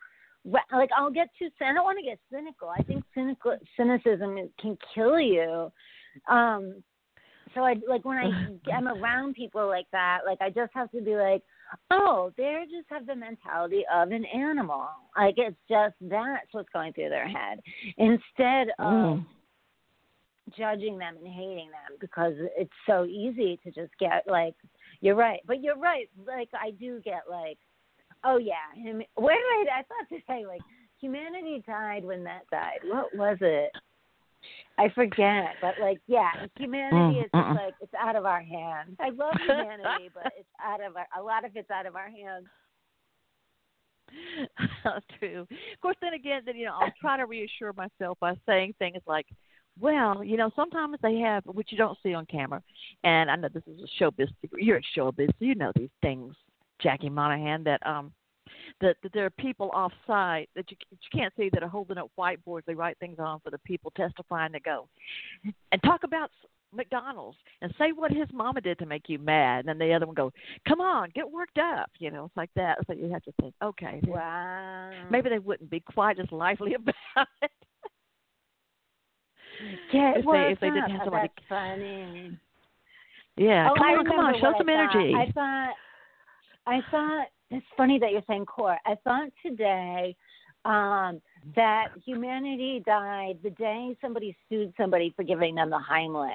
[0.44, 1.48] Like I'll get too.
[1.60, 2.68] I don't want to get cynical.
[2.68, 5.70] I think cynical cynicism can kill you.
[6.28, 6.82] Um,
[7.54, 11.00] so I like when I I'm around people like that, like I just have to
[11.00, 11.42] be like,
[11.90, 14.88] oh, they just have the mentality of an animal.
[15.16, 17.60] Like it's just that's what's going through their head
[17.98, 19.26] instead of Mm.
[20.56, 24.54] judging them and hating them because it's so easy to just get like
[25.00, 26.08] you're right, but you're right.
[26.26, 27.58] Like I do get like,
[28.24, 29.02] oh yeah, him.
[29.14, 29.80] Where did I?
[29.80, 30.62] I thought to say like
[31.00, 32.80] humanity died when that died.
[32.84, 33.70] What was it?
[34.78, 38.96] I forget, but like, yeah, humanity Mm, is just like it's out of our hands.
[38.98, 41.06] I love humanity, but it's out of our.
[41.18, 42.46] A lot of it's out of our hands.
[45.18, 45.42] True.
[45.42, 49.02] Of course, then again, then you know, I'll try to reassure myself by saying things
[49.06, 49.26] like,
[49.78, 52.62] "Well, you know, sometimes they have, which you don't see on camera."
[53.04, 54.28] And I know this is a showbiz.
[54.56, 56.34] You're at showbiz, so you know these things,
[56.80, 57.64] Jackie Monahan.
[57.64, 58.12] That um,
[58.80, 61.98] that, that there are people off site that you, you can't see that are holding
[61.98, 62.64] up whiteboards.
[62.66, 64.88] They write things on for the people testifying to go,
[65.72, 66.30] and talk about
[66.72, 69.60] McDonald's and say what his mama did to make you mad.
[69.60, 70.30] And then the other one goes,
[70.68, 72.78] "Come on, get worked up." You know, it's like that.
[72.86, 74.90] So you have to think, okay, Wow.
[75.10, 76.74] maybe they wouldn't be quite as lively
[77.14, 77.50] about it.
[79.92, 82.38] Get if they- if they didn't have Oh, somebody- That's funny.
[83.36, 85.12] Yeah, oh, come I on, come on, show some I energy.
[85.12, 85.20] Thought.
[85.20, 85.74] I thought,
[86.66, 88.78] I thought it's funny that you're saying core.
[88.86, 90.16] I thought today
[90.64, 91.20] um,
[91.56, 96.34] that humanity died the day somebody sued somebody for giving them the Heimlich.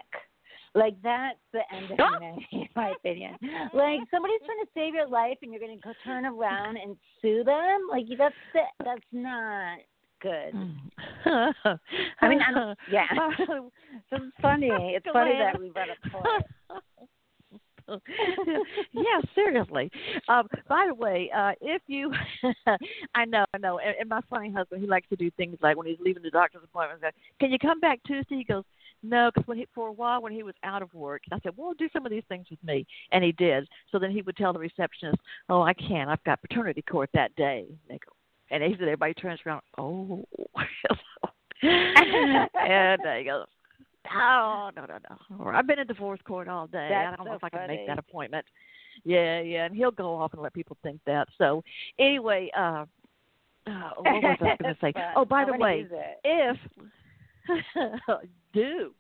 [0.74, 3.38] Like that's the end of humanity, in my opinion.
[3.74, 6.98] Like somebody's trying to save your life, and you're going to go turn around and
[7.22, 7.88] sue them.
[7.90, 9.78] Like that's the, that's not
[10.22, 10.54] good.
[12.22, 13.06] I mean, I don't, yeah.
[14.12, 14.70] It's funny.
[14.70, 16.44] It's funny that we brought up court.
[18.94, 19.92] yeah, seriously.
[20.28, 22.12] Um, by the way, uh, if you,
[23.16, 25.78] I know, I know, and, and my funny husband, he likes to do things like
[25.78, 28.64] when he's leaving the doctor's appointment, like, "Can you come back Tuesday?" He goes,
[29.04, 31.54] "No," because when he, for a while when he was out of work, I said,
[31.56, 33.68] "Well, do some of these things with me," and he did.
[33.92, 35.18] So then he would tell the receptionist,
[35.50, 36.10] "Oh, I can't.
[36.10, 38.12] I've got paternity court that day." And they go,
[38.52, 40.26] and he said, everybody turns around, "Oh,"
[41.62, 43.46] and he goes.
[44.14, 45.44] Oh no no no!
[45.44, 46.94] Or I've been in divorce court all day.
[46.94, 48.46] I don't know so if I can make that appointment.
[49.04, 51.28] Yeah, yeah, and he'll go off and let people think that.
[51.38, 51.64] So
[52.00, 52.86] anyway, uh,
[53.68, 54.94] uh what was I going to say?
[55.16, 55.88] Oh, by I'm the way,
[56.24, 56.58] if
[58.54, 58.92] do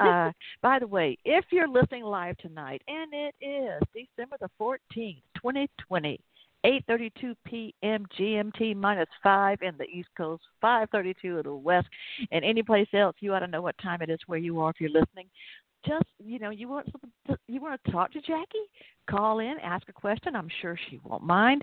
[0.00, 0.30] uh,
[0.62, 5.68] by the way, if you're listening live tonight, and it is December the fourteenth, twenty
[5.86, 6.20] twenty.
[6.64, 8.06] 8:32 p.m.
[8.18, 11.88] GMT minus five in the East Coast, 5:32 in the West,
[12.30, 13.16] and any place else.
[13.20, 15.28] You ought to know what time it is where you are if you're listening.
[15.86, 16.86] Just you know, you want
[17.26, 18.68] to, you want to talk to Jackie?
[19.10, 20.36] Call in, ask a question.
[20.36, 21.62] I'm sure she won't mind.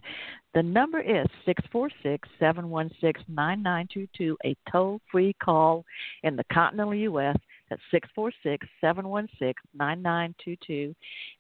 [0.53, 4.37] The number is six four six seven one six nine nine two two.
[4.45, 5.85] A toll free call
[6.23, 7.37] in the continental U.S.
[7.69, 10.93] That's six four six seven one six nine nine two two.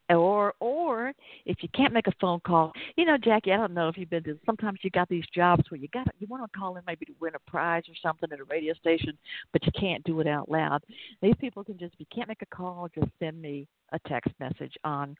[0.09, 1.13] Or or
[1.45, 4.09] if you can't make a phone call, you know, Jackie, I don't know if you've
[4.09, 4.39] been to.
[4.45, 7.13] Sometimes you got these jobs where you got you want to call in maybe to
[7.19, 9.17] win a prize or something at a radio station,
[9.53, 10.81] but you can't do it out loud.
[11.21, 14.33] These people can just if you can't make a call, just send me a text
[14.39, 15.15] message on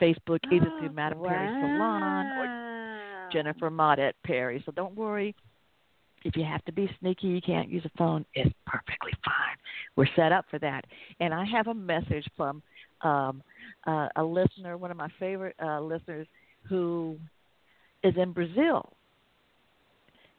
[0.00, 2.72] Facebook, either through oh, Madame Perry Salon or
[3.22, 3.28] Wow.
[3.32, 4.62] Jennifer Modet Perry.
[4.66, 5.34] So don't worry.
[6.24, 8.24] If you have to be sneaky, you can't use a phone.
[8.34, 9.56] It's perfectly fine.
[9.96, 10.84] We're set up for that.
[11.20, 12.62] And I have a message from
[13.02, 13.42] um,
[13.86, 16.26] uh, a listener, one of my favorite uh, listeners,
[16.68, 17.18] who
[18.02, 18.92] is in Brazil,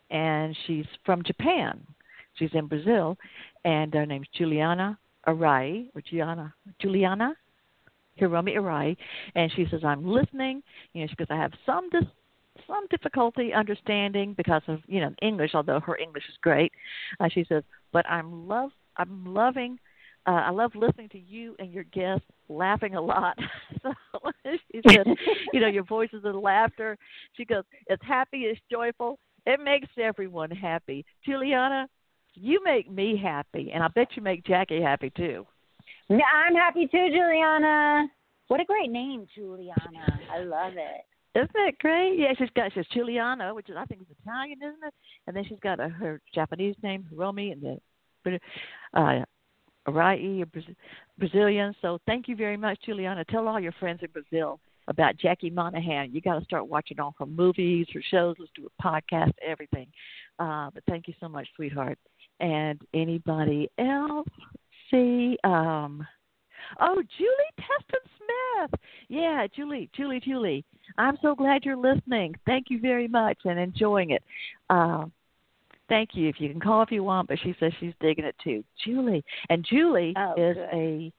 [0.09, 1.79] and she's from Japan.
[2.35, 3.17] She's in Brazil,
[3.65, 4.97] and her name's Juliana
[5.27, 7.35] Arai or Gianna Juliana
[8.19, 8.95] Hiromi Arai,
[9.35, 10.61] and she says I'm listening.
[10.93, 12.03] You know, she goes I have some dis-
[12.67, 16.71] some difficulty understanding because of you know English, although her English is great.
[17.19, 19.79] Uh, she says, but I'm love I'm loving.
[20.25, 23.37] Uh, I love listening to you and your guests laughing a lot.
[23.81, 23.91] so
[24.71, 25.07] she said,
[25.51, 26.97] you know, your voices and laughter.
[27.35, 29.19] She goes, it's happy, it's joyful.
[29.45, 31.05] It makes everyone happy.
[31.25, 31.87] Juliana,
[32.35, 35.45] you make me happy, and I bet you make Jackie happy too.
[36.09, 38.07] I'm happy too, Juliana.
[38.47, 40.19] What a great name, Juliana.
[40.33, 41.05] I love it.
[41.35, 42.17] Isn't that great?
[42.19, 44.93] Yeah, she's got she's Juliana, which is I think is Italian, isn't it?
[45.27, 47.79] And then she's got a, her Japanese name, Hiromi, and
[48.23, 48.39] then
[48.93, 49.25] uh,
[49.87, 50.75] Arai, a Braz-
[51.17, 51.75] Brazilian.
[51.81, 53.25] So thank you very much, Juliana.
[53.25, 56.13] Tell all your friends in Brazil about Jackie Monahan.
[56.13, 58.35] You got to start watching all her movies, her shows.
[58.39, 59.87] Let's do a podcast, everything.
[60.39, 61.97] Uh, but thank you so much, sweetheart.
[62.39, 64.27] And anybody else?
[64.91, 66.05] See, um,
[66.79, 68.79] oh, Julie Teston Smith.
[69.07, 70.65] Yeah, Julie, Julie, Julie.
[70.97, 72.35] I'm so glad you're listening.
[72.45, 74.23] Thank you very much and enjoying it.
[74.69, 75.05] Uh,
[75.89, 76.29] thank you.
[76.29, 78.63] If you can call if you want, but she says she's digging it too.
[78.85, 80.69] Julie, and Julie Oh, is good.
[80.73, 81.13] a.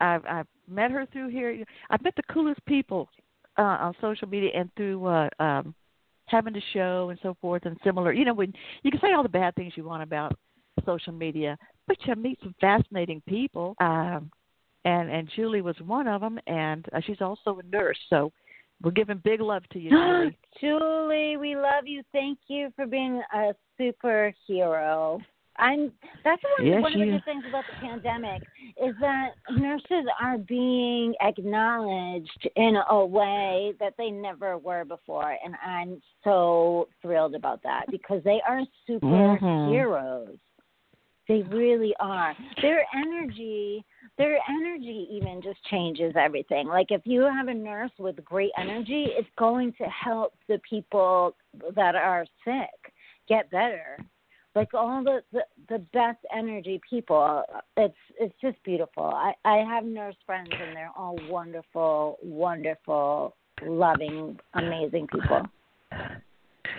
[0.00, 1.64] I've I've met her through here.
[1.90, 3.08] I've met the coolest people
[3.58, 5.74] uh, on social media and through uh, um,
[6.26, 8.12] having a show and so forth and similar.
[8.12, 10.32] You know, when you can say all the bad things you want about
[10.86, 13.74] social media, but you meet some fascinating people.
[13.80, 14.30] Um,
[14.84, 17.98] and and Julie was one of them, and uh, she's also a nurse.
[18.08, 18.32] So
[18.82, 20.38] we're giving big love to you, Julie.
[20.60, 22.02] Julie, we love you.
[22.12, 25.20] Thank you for being a superhero.
[25.56, 25.92] I'm
[26.24, 28.42] that's one, Yes, one of the good things about the pandemic
[28.82, 35.54] is that nurses are being acknowledged in a way that they never were before and
[35.64, 39.06] I'm so thrilled about that because they are mm-hmm.
[39.06, 40.38] superheroes.
[41.28, 42.34] They really are.
[42.62, 43.84] Their energy
[44.18, 46.66] their energy even just changes everything.
[46.66, 51.36] Like if you have a nurse with great energy, it's going to help the people
[51.74, 52.92] that are sick
[53.28, 53.98] get better.
[54.54, 57.44] Like all the, the the best energy people
[57.76, 59.04] it's it's just beautiful.
[59.04, 65.42] I i have nurse friends and they're all wonderful wonderful loving amazing people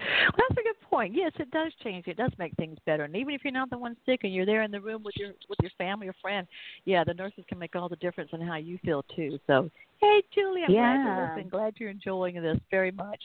[0.02, 1.14] Well, that's a good point.
[1.16, 2.08] Yes, it does change.
[2.08, 3.04] It does make things better.
[3.04, 5.16] And even if you're not the one sick and you're there in the room with
[5.18, 6.48] your with your family or friend,
[6.86, 9.40] yeah, the nurses can make all the difference in how you feel too.
[9.48, 11.16] So, hey, Julie, I'm glad Yeah.
[11.16, 11.50] you're listening.
[11.50, 13.24] Glad you're enjoying this very much.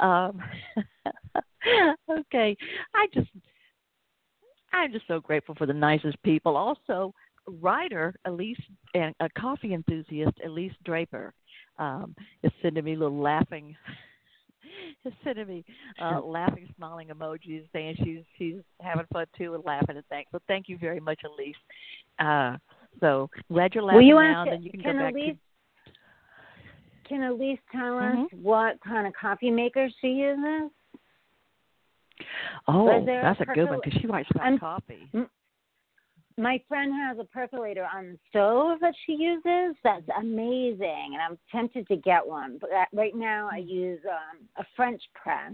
[0.00, 0.42] Um,
[2.10, 2.56] okay,
[2.94, 3.28] I just
[4.72, 6.56] I'm just so grateful for the nicest people.
[6.56, 7.14] Also,
[7.60, 8.60] writer Elise
[8.94, 11.32] and a coffee enthusiast Elise Draper
[11.78, 13.76] um, is sending me little laughing
[15.04, 15.64] is sending me
[16.00, 20.30] uh, laughing, smiling emojis, saying she's she's having fun too and laughing and thanks.
[20.32, 21.56] So thank you very much, Elise.
[22.18, 22.56] Uh,
[23.00, 24.44] so glad you're laughing you now.
[24.46, 25.36] then you can, can go back elise
[27.04, 28.24] can elise tell Mhm.
[28.24, 30.70] us what kind of coffee maker she uses.
[32.68, 35.10] Oh, that's a good one because she likes about coffee.
[36.36, 41.38] My friend has a percolator on the stove that she uses that's amazing and i'm
[41.50, 45.52] tempted to get one but right now i use um a french press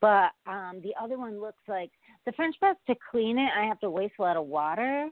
[0.00, 1.90] but um the other one looks like
[2.26, 5.08] the french press to clean it i have to waste a lot of water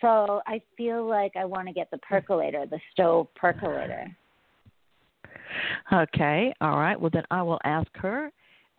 [0.00, 4.06] so i feel like i want to get the percolator the stove percolator
[5.92, 6.98] Okay, all right.
[6.98, 8.30] Well, then I will ask her.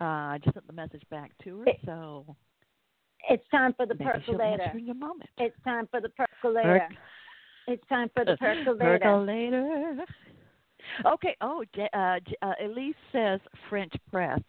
[0.01, 2.25] Uh, I just sent the message back to her, so
[3.29, 5.29] it's time for the maybe percolator answer in a moment.
[5.37, 6.87] it's time for the percolator
[7.67, 10.05] it's time for the percolator Percolator.
[11.05, 11.35] Okay.
[11.39, 11.63] Oh,
[11.93, 14.41] uh, uh, Elise says French press.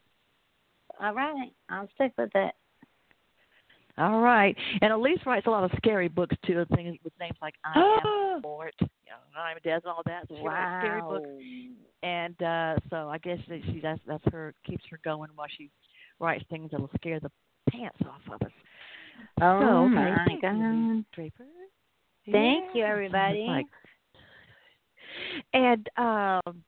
[1.00, 2.52] all right i'll stick with it
[3.96, 4.56] All right.
[4.82, 8.42] And Elise writes a lot of scary books too, things with names like I Am
[8.42, 10.26] Fort, you know, I'm and all that.
[10.28, 11.28] So she writes scary wow books.
[12.02, 15.70] And uh so I guess that she that's that's her keeps her going while she
[16.18, 17.30] writes things that'll scare the
[17.70, 18.52] pants off of us.
[19.40, 20.60] Oh so, my Thank you, god.
[20.60, 21.44] Elise Draper.
[22.30, 23.46] Thank you, everybody.
[23.48, 23.66] Like-
[25.52, 26.62] and um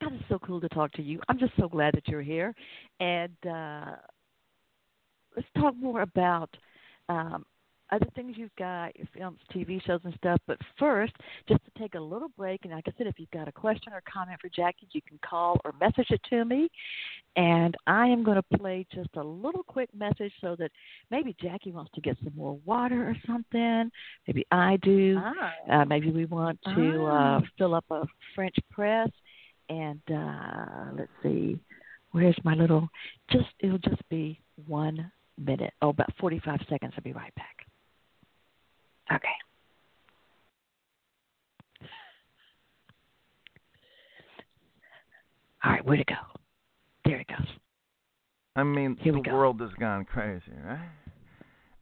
[0.00, 1.20] God, it's so cool to talk to you.
[1.28, 2.54] I'm just so glad that you're here.
[3.00, 3.96] And uh
[5.36, 6.50] let's talk more about
[7.08, 7.44] um
[7.92, 10.40] other things you've got, your films, TV shows, and stuff.
[10.46, 11.12] But first,
[11.48, 13.92] just to take a little break, and like I said, if you've got a question
[13.92, 16.68] or comment for Jackie, you can call or message it to me.
[17.36, 20.70] And I am going to play just a little quick message so that
[21.10, 23.90] maybe Jackie wants to get some more water or something.
[24.26, 25.18] Maybe I do.
[25.20, 25.52] Ah.
[25.70, 27.42] Uh, maybe we want to uh, Ah.
[27.58, 29.08] fill up a French press.
[29.68, 31.56] And uh, let's see,
[32.10, 32.88] where's my little?
[33.30, 35.72] Just it'll just be one minute.
[35.80, 36.92] Oh, about forty-five seconds.
[36.96, 37.59] I'll be right back.
[39.12, 39.28] Okay.
[45.64, 46.14] All right, where'd it go?
[47.04, 47.46] There it goes.
[48.56, 50.88] I mean, Here the world has gone crazy, right?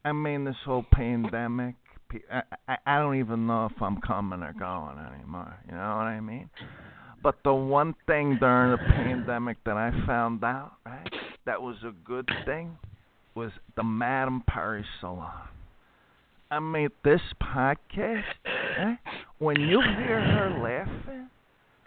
[0.04, 1.74] I mean, this whole pandemic.
[2.32, 5.54] I, I, I don't even know if I'm coming or going anymore.
[5.66, 6.48] You know what I mean?
[7.22, 11.12] But the one thing during the pandemic that I found out, right,
[11.44, 12.78] that was a good thing,
[13.34, 15.48] was the Madame Perry Salon.
[16.50, 18.94] I mean, this podcast, eh,
[19.38, 21.28] when you hear her laughing,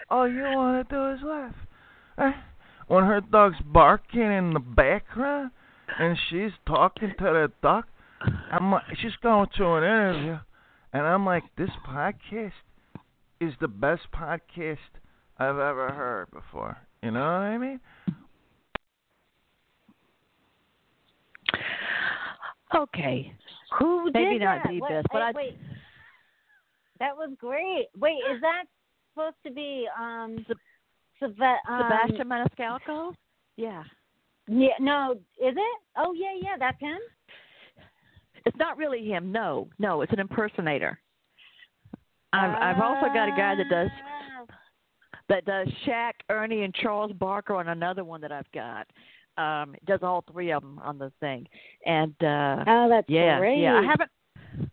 [0.09, 1.55] all you want to do is laugh.
[2.20, 2.32] Eh?
[2.88, 5.49] When her dog's barking in the background
[5.97, 7.86] and she's talking to the dog,
[8.51, 10.38] I'm like, she's going to an interview,
[10.93, 12.51] and I'm like, this podcast
[13.39, 14.78] is the best podcast
[15.39, 16.78] I've ever heard before.
[17.01, 17.80] You know what I mean?
[22.76, 23.34] Okay.
[23.80, 24.69] Who did Maybe not that?
[24.69, 25.57] the What- best, but I- wait.
[26.99, 27.88] That was great.
[27.97, 28.65] Wait, is that
[29.13, 30.45] supposed to be um
[31.19, 33.15] Seb- um, Sebastian Maniscalco?
[33.55, 33.84] Yeah.
[34.47, 35.82] Yeah, no, is it?
[35.95, 36.99] Oh yeah, yeah, that's him.
[38.45, 39.32] It's not really him.
[39.32, 40.99] No, no, it's an impersonator.
[42.34, 43.89] I've I've also got a guy that does.
[44.03, 44.45] Ah.
[45.30, 48.88] that does Shaq, Ernie, and Charles Barkley on another one that I've got.
[49.38, 51.47] Um, it does all three of them on the thing,
[51.86, 53.59] and uh, Oh, that's yeah, great.
[53.61, 53.75] yeah.
[53.75, 54.11] I haven't.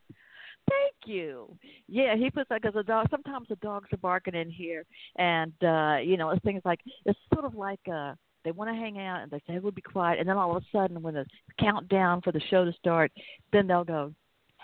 [0.68, 1.56] Thank you.
[1.86, 3.06] Yeah, he puts like as a dog.
[3.10, 4.84] Sometimes the dogs are barking in here,
[5.16, 8.74] and uh, you know, it's things like it's sort of like uh, they want to
[8.74, 11.14] hang out and they say we'll be quiet, and then all of a sudden, when
[11.14, 11.24] the
[11.58, 13.10] countdown for the show to start,
[13.52, 14.12] then they'll go,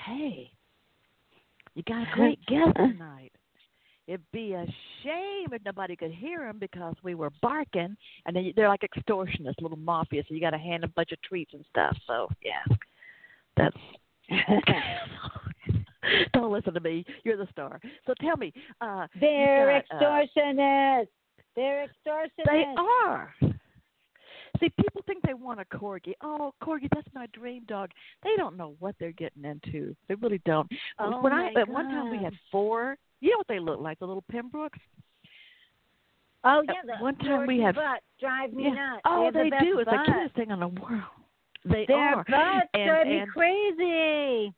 [0.06, 0.50] "Hey,
[1.74, 3.32] you got a great guest tonight."
[4.06, 4.66] It'd be a
[5.02, 7.96] shame if nobody could hear them because we were barking,
[8.26, 10.22] and then they're like extortionists, little mafia.
[10.28, 11.96] So you got to hand a bunch of treats and stuff.
[12.06, 12.76] So yeah,
[13.56, 13.76] that's
[16.34, 17.04] Don't listen to me.
[17.24, 17.80] You're the star.
[18.06, 21.08] So tell me, uh, They're got, uh, extortionists.
[21.56, 22.46] They're extortionists.
[22.46, 23.34] they are.
[24.60, 26.12] See, people think they want a corgi.
[26.22, 27.90] Oh, corgi, that's my dream dog.
[28.22, 29.96] They don't know what they're getting into.
[30.08, 30.70] They really don't.
[30.98, 32.96] Oh when my I at one time we had four.
[33.24, 33.98] You know what they look like?
[34.00, 34.78] The little Pembrokes.
[36.44, 38.74] Oh yeah, the one time we had- butts drive me Yeah.
[38.74, 39.00] nuts.
[39.06, 39.78] Oh, the they best do.
[39.78, 41.02] It's the cutest thing in the world.
[41.64, 42.24] They Their are.
[42.24, 44.52] butts And- drive me crazy.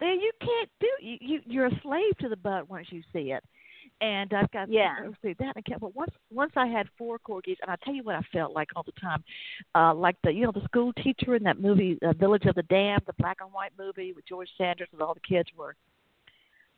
[0.00, 0.88] They, you can't do.
[1.02, 3.44] You, you you're a slave to the butt once you see it.
[4.00, 4.96] And I've got Yeah.
[5.20, 5.56] see that.
[5.56, 8.54] and But once once I had four corgis, and I tell you what I felt
[8.54, 9.22] like all the time,
[9.74, 12.62] uh, like the you know the school teacher in that movie uh, Village of the
[12.62, 15.76] Damned, the black and white movie with George Sanders, and all the kids were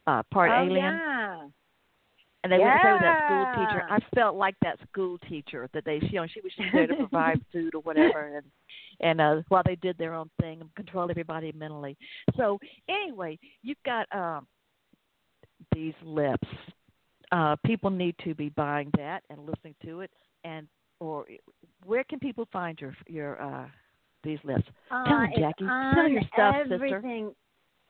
[0.07, 1.49] uh, part oh, alien, Yeah.
[2.43, 3.83] and they say with that school teacher.
[3.89, 6.97] I felt like that school teacher that they you know she was she's there to
[6.97, 8.47] provide food or whatever, and
[9.01, 11.97] and uh, while they did their own thing and control everybody mentally.
[12.37, 14.47] So anyway, you've got um,
[15.75, 16.49] these lips.
[17.33, 20.11] Uh, people need to be buying that and listening to it.
[20.45, 20.67] And
[20.99, 21.27] or
[21.85, 23.67] where can people find your your uh,
[24.25, 24.65] these lips?
[24.91, 25.65] Uh, Tell 'em, it's Jackie.
[25.95, 27.03] Tell your stuff, sister.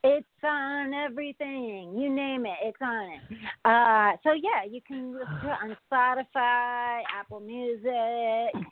[0.03, 1.94] It's on everything.
[1.96, 3.20] You name it, it's on it.
[3.64, 8.66] Uh, so yeah, you can listen to it on Spotify, Apple Music.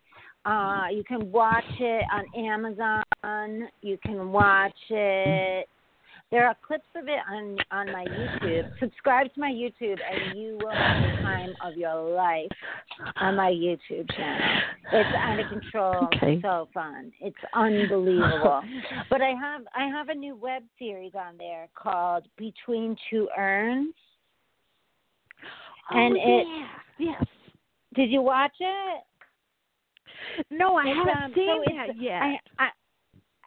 [0.46, 3.68] Uh, you can watch it on Amazon.
[3.82, 5.68] You can watch it.
[6.30, 8.70] There are clips of it on on my YouTube.
[8.80, 12.50] Subscribe to my YouTube, and you will have the time of your life
[13.16, 14.60] on my YouTube channel.
[14.92, 16.08] It's out of control.
[16.16, 16.38] Okay.
[16.42, 17.12] So fun.
[17.20, 18.60] It's unbelievable.
[19.10, 23.94] but I have I have a new web series on there called Between Two Urns.
[25.90, 26.46] And oh, it-
[26.98, 27.12] yeah.
[27.18, 27.24] yes.
[27.94, 29.02] Did you watch it?
[30.50, 32.22] No, I It's, haven't um, seen so it's- yet.
[32.22, 32.68] I, I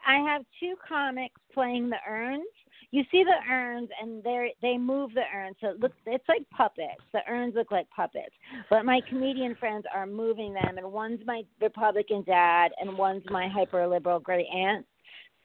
[0.04, 2.42] I have two comics playing the urns.
[2.92, 6.50] You see the urns, and they they move the urns, so it looks it's like
[6.50, 7.02] puppets.
[7.14, 8.36] The urns look like puppets,
[8.70, 13.48] but my comedian friends are moving them, and one's my Republican dad, and one's my
[13.48, 14.86] hyper liberal great aunt.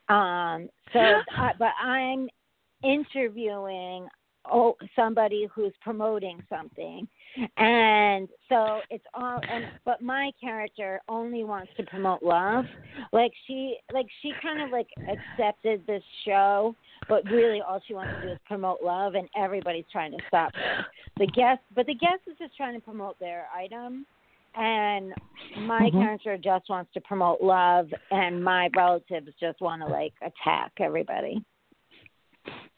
[0.09, 0.99] Um, so,
[1.37, 2.29] I, but I'm
[2.83, 4.09] interviewing
[4.51, 7.07] oh somebody who's promoting something
[7.57, 12.65] and so it's all and but my character only wants to promote love.
[13.13, 16.75] Like she like she kind of like accepted this show
[17.09, 20.53] but really all she wants to do is promote love and everybody's trying to stop
[20.55, 20.85] her.
[21.19, 24.07] The guest but the guest is just trying to promote their item.
[24.55, 25.15] And
[25.55, 26.01] my Mhm.
[26.01, 31.45] character just wants to promote love and my relatives just want to like attack everybody.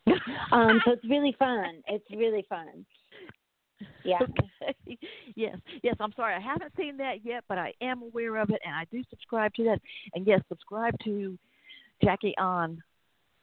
[0.53, 1.83] Um so it's really fun.
[1.87, 2.87] It's really fun
[4.05, 4.99] yeah Okay.
[5.35, 5.95] Yes, yes.
[6.01, 8.85] I'm sorry, I haven't seen that yet, but I am aware of it, and I
[8.91, 9.81] do subscribe to that.
[10.15, 11.39] And yes, subscribe to
[12.03, 12.83] Jackie on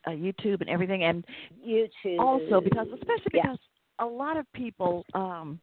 [0.07, 1.25] uh, YouTube and everything, and
[1.65, 3.43] youtube also because, especially Yeah.
[3.43, 3.59] because
[3.99, 5.59] a lot of people um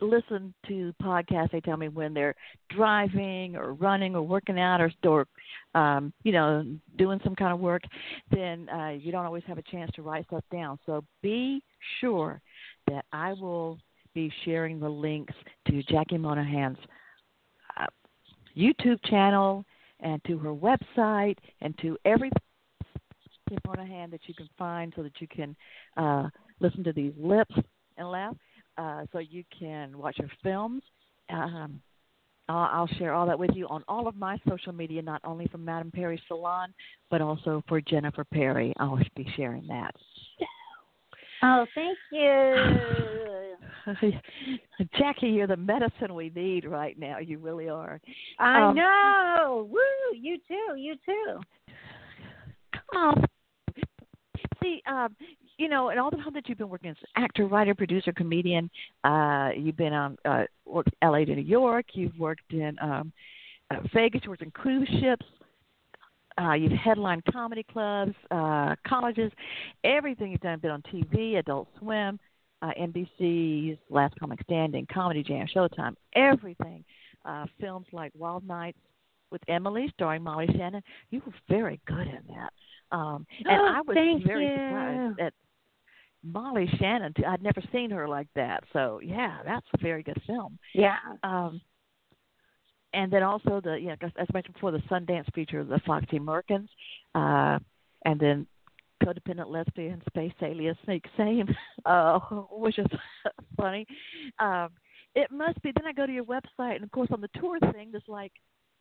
[0.00, 1.52] listen to podcasts.
[1.52, 2.34] They tell me when they're
[2.70, 5.26] driving or running or working out or or
[5.74, 6.64] um, you know
[6.96, 7.82] doing some kind of work.
[8.30, 10.78] Then uh, you don't always have a chance to write stuff down.
[10.86, 11.62] So be
[12.00, 12.40] sure
[12.88, 13.78] that I will
[14.14, 15.34] be sharing the links
[15.68, 16.78] to Jackie Monahan's
[17.78, 17.86] uh,
[18.56, 19.64] YouTube channel
[20.00, 22.30] and to her website and to every
[23.66, 25.54] Monahan that you can find so that you can
[25.96, 26.28] uh,
[26.60, 27.54] listen to these lips
[27.96, 28.34] and laugh.
[28.76, 30.82] Uh, so you can watch her films.
[31.30, 31.80] Um,
[32.48, 35.58] I'll, share all that with you on all of my social media, not only for
[35.58, 36.72] Madame Perry Salon,
[37.10, 38.72] but also for Jennifer Perry.
[38.78, 39.94] I'll be sharing that.
[41.42, 43.52] Oh thank you
[44.98, 47.18] Jackie, you're the medicine we need right now.
[47.18, 48.00] You really are.
[48.40, 49.80] i Um, know woo
[50.18, 51.40] you too you too
[52.94, 53.14] Oh,
[54.62, 55.14] see, um,
[55.58, 58.12] you know, and all the time that you've been working as an actor, writer, producer,
[58.12, 58.70] comedian,
[59.04, 61.24] uh, you've been on uh, worked L.A.
[61.24, 61.86] to New York.
[61.94, 63.12] You've worked in um,
[63.70, 64.22] uh, Vegas.
[64.24, 65.26] You worked in cruise ships.
[66.40, 69.32] Uh, you've headlined comedy clubs, uh, colleges,
[69.84, 70.58] everything you've done.
[70.58, 72.18] Been on TV, Adult Swim.
[72.62, 76.84] uh, NBC's Last Comic Standing, Comedy Jam, Showtime, everything.
[77.24, 78.78] Uh, films like Wild Nights
[79.30, 80.82] with Emily, starring Molly Shannon.
[81.10, 82.96] You were very good in that.
[82.96, 84.54] Um, and Oh, I was very you.
[84.54, 85.32] surprised that
[86.22, 87.12] Molly Shannon.
[87.14, 88.62] Too, I'd never seen her like that.
[88.72, 90.58] So yeah, that's a very good film.
[90.74, 90.96] Yeah.
[91.24, 91.60] Um,
[92.92, 96.68] and then also the yeah, as I mentioned before, the Sundance feature, the Foxy Merkins,
[97.14, 97.58] uh,
[98.04, 98.46] and then
[99.02, 101.48] codependent lesbian space alien seeks same,
[101.84, 102.18] uh,
[102.50, 102.86] which is
[103.56, 103.86] funny.
[104.38, 104.68] Um,
[105.14, 105.72] it must be.
[105.74, 108.32] Then I go to your website, and of course on the tour thing, there's like,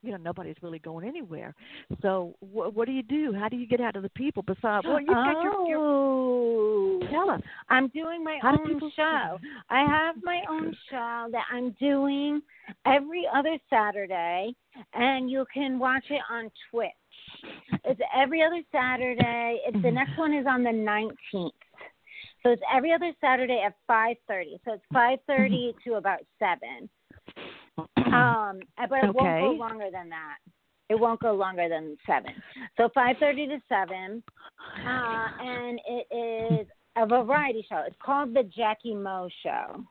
[0.05, 1.55] you know, nobody's really going anywhere.
[2.01, 3.33] So wh- what do you do?
[3.37, 4.43] How do you get out of the people?
[4.43, 6.99] Besides, well, you've got your, your oh.
[7.11, 7.41] tell us.
[7.69, 9.39] I'm doing my How own people- show.
[9.69, 12.41] I have my own show that I'm doing
[12.85, 14.55] every other Saturday,
[14.93, 16.91] and you can watch it on Twitch.
[17.83, 19.59] It's every other Saturday.
[19.67, 21.51] It's the next one is on the 19th.
[22.43, 24.59] So it's every other Saturday at 5:30.
[24.65, 25.89] So it's 5:30 mm-hmm.
[25.89, 26.89] to about 7.
[27.78, 28.59] Um,
[28.89, 30.38] but it won't go longer than that.
[30.89, 32.30] It won't go longer than 7.
[32.78, 34.23] So 5:30 to 7
[34.86, 37.84] uh, and it is a variety show.
[37.86, 39.84] It's called the Jackie Mo Show,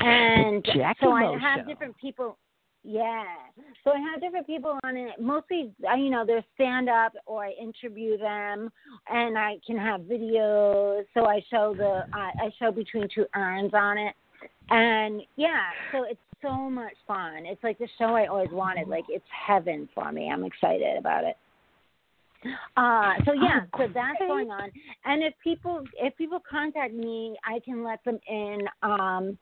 [0.00, 1.66] and Jackie so Mo I have Show.
[1.66, 2.38] different people.
[2.84, 3.24] Yeah,
[3.84, 5.20] so I have different people on it.
[5.20, 8.70] Mostly, uh, you know, they're stand up or I interview them,
[9.08, 11.04] and I can have videos.
[11.12, 14.14] So I show the I I show between two urns on it,
[14.70, 17.44] and yeah, so it's so much fun.
[17.44, 18.88] It's like the show I always wanted.
[18.88, 20.30] Like it's heaven for me.
[20.30, 21.36] I'm excited about it.
[22.76, 24.70] Uh, so yeah, Oh, so that's going on.
[25.04, 28.60] And if people if people contact me, I can let them in.
[28.82, 29.38] Um,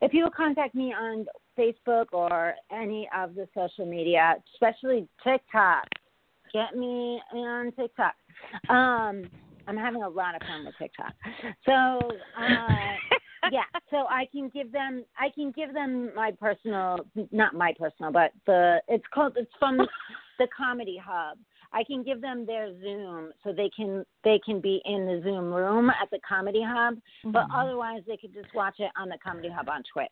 [0.00, 1.26] if people contact me on
[1.58, 5.84] Facebook or any of the social media, especially TikTok,
[6.52, 8.14] get me on TikTok.
[8.68, 9.24] Um,
[9.66, 11.14] I'm having a lot of fun with TikTok.
[11.64, 13.13] So uh,
[13.52, 18.12] yeah, so I can give them I can give them my personal not my personal,
[18.12, 19.78] but the it's called it's from
[20.38, 21.38] the Comedy Hub.
[21.72, 25.52] I can give them their Zoom so they can they can be in the Zoom
[25.52, 27.54] room at the Comedy Hub, but Mhm.
[27.54, 30.10] otherwise they could just watch it on the Comedy Hub on Twitch.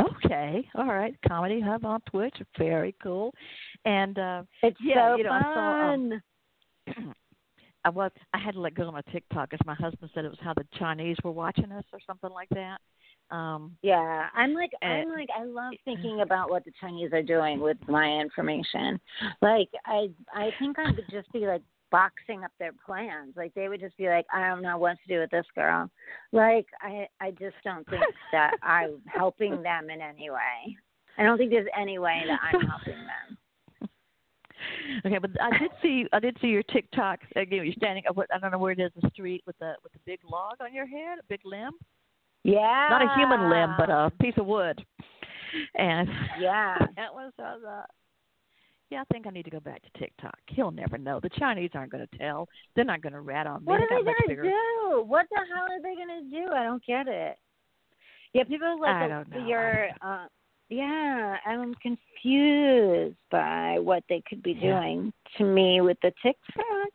[0.00, 1.16] Okay, all right.
[1.26, 3.34] Comedy Hub on Twitch, very cool.
[3.84, 6.22] And uh It's Yeah, so you know, I saw, fun.
[6.96, 7.14] um,
[7.84, 10.30] I was I had to let go of my TikTok because my husband said it
[10.30, 12.78] was how the Chinese were watching us or something like that.
[13.30, 17.22] Um Yeah, I'm like Uh, I'm like I love thinking about what the Chinese are
[17.22, 19.00] doing with my information.
[19.42, 23.34] Like I I think I would just be like boxing up their plans.
[23.36, 25.90] Like they would just be like, I don't know what to do with this girl.
[26.32, 30.76] Like I I just don't think that I'm helping them in any way.
[31.16, 33.37] I don't think there's any way that I'm helping them.
[35.04, 37.64] Okay, but I did see I did see your TikTok again.
[37.64, 38.16] You're standing up.
[38.32, 38.90] I don't know where it is.
[39.00, 41.72] The street with the with the big log on your head, a big limb.
[42.44, 42.86] Yeah.
[42.90, 44.84] Not a human limb, but a piece of wood.
[45.74, 46.08] And
[46.40, 46.76] Yeah.
[46.96, 47.82] that was I was, uh,
[48.90, 49.00] yeah.
[49.02, 50.38] I think I need to go back to TikTok.
[50.48, 51.20] He'll never know.
[51.20, 52.48] The Chinese aren't going to tell.
[52.74, 53.66] They're not going to rat on me.
[53.66, 55.04] What are they gonna do?
[55.06, 56.52] What the hell are they gonna do?
[56.54, 57.36] I don't get it.
[58.34, 60.26] Yeah, people like the- your uh
[60.68, 64.80] yeah, I'm confused by what they could be Yeah.
[64.80, 66.90] doing to me with the TikTok.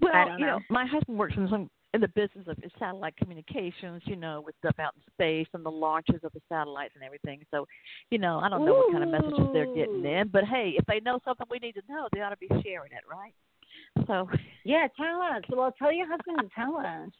[0.00, 0.58] Well, I don't you know.
[0.58, 4.56] know, my husband works in some in the business of satellite communications, you know, with
[4.58, 7.40] stuff out in space and the launches of the satellites and everything.
[7.52, 7.68] So,
[8.10, 10.84] you know, I don't know what kind of messages they're getting in, but hey, if
[10.86, 13.32] they know something we need to know, they ought to be sharing it, right?
[14.08, 14.28] So,
[14.64, 15.42] Yeah, tell us.
[15.48, 17.10] Well, tell your husband to tell us.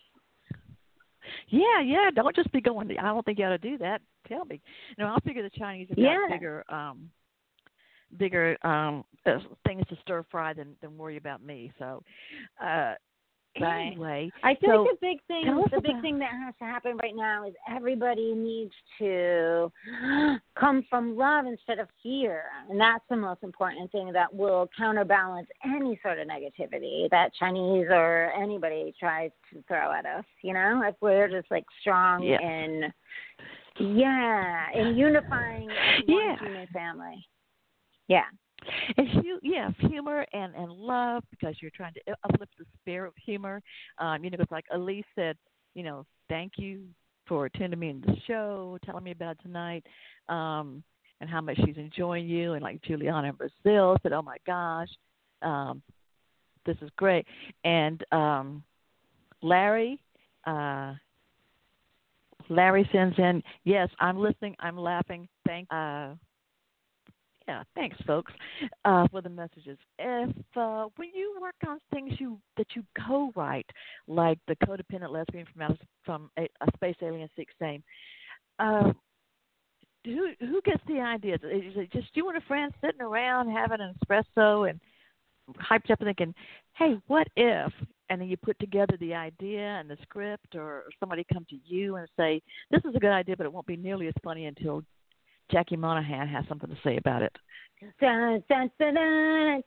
[1.48, 2.90] Yeah, yeah, don't just be going.
[2.98, 4.00] I don't think you ought to do that.
[4.28, 4.60] Tell me.
[4.98, 6.26] No, I'll figure the Chinese have got Yeah.
[6.28, 7.10] bigger, um,
[8.18, 11.72] bigger um uh, things to stir fry than than worry about me.
[11.78, 12.02] So,
[12.64, 12.94] uh,
[13.60, 13.86] Right.
[13.92, 16.54] anyway, I think So, the big thing, tell us the big about- thing that has
[16.58, 19.70] to happen right now is everybody needs to
[20.56, 25.48] come from love instead of fear, and that's the most important thing that will counterbalance
[25.64, 30.24] any sort of negativity that Chinese or anybody tries to throw at us.
[30.42, 32.40] You know, if we're just like strong Yeah.
[32.40, 32.92] in,
[33.78, 36.36] yeah, in unifying as one Yeah.
[36.38, 37.24] human family.
[38.08, 38.24] Yeah.
[38.96, 43.14] And hu- yeah, humor and and love because you're trying to uplift the spirit of
[43.24, 43.62] humor.
[43.98, 45.36] Um, you know, it's like Elise said,
[45.74, 46.82] you know, thank you
[47.26, 49.84] for attending me in the show, telling me about tonight,
[50.28, 50.82] um,
[51.20, 52.52] and how much she's enjoying you.
[52.52, 54.88] And like Juliana in Brazil said, oh my gosh,
[55.42, 55.82] um,
[56.66, 57.26] this is great.
[57.64, 58.62] And um,
[59.42, 60.00] Larry,
[60.46, 60.94] uh,
[62.48, 65.28] Larry sends in, yes, I'm listening, I'm laughing.
[65.46, 65.68] Thank.
[65.70, 66.14] Uh,
[67.46, 68.32] yeah, thanks, folks,
[68.84, 69.78] uh, for the messages.
[69.98, 73.68] If uh, when you work on things you that you co-write,
[74.08, 77.82] like the codependent lesbian from from a, a space alien seeks same,
[78.58, 78.92] uh,
[80.04, 81.40] who who gets the ideas?
[81.42, 84.80] Is it just you and a friend sitting around having an espresso and
[85.56, 86.34] hyped up and thinking,
[86.74, 87.72] "Hey, what if?"
[88.10, 91.96] And then you put together the idea and the script, or somebody come to you
[91.96, 94.82] and say, "This is a good idea, but it won't be nearly as funny until
[95.50, 97.36] Jackie Monahan has something to say about it."
[98.00, 99.62] Dun, dun, dun.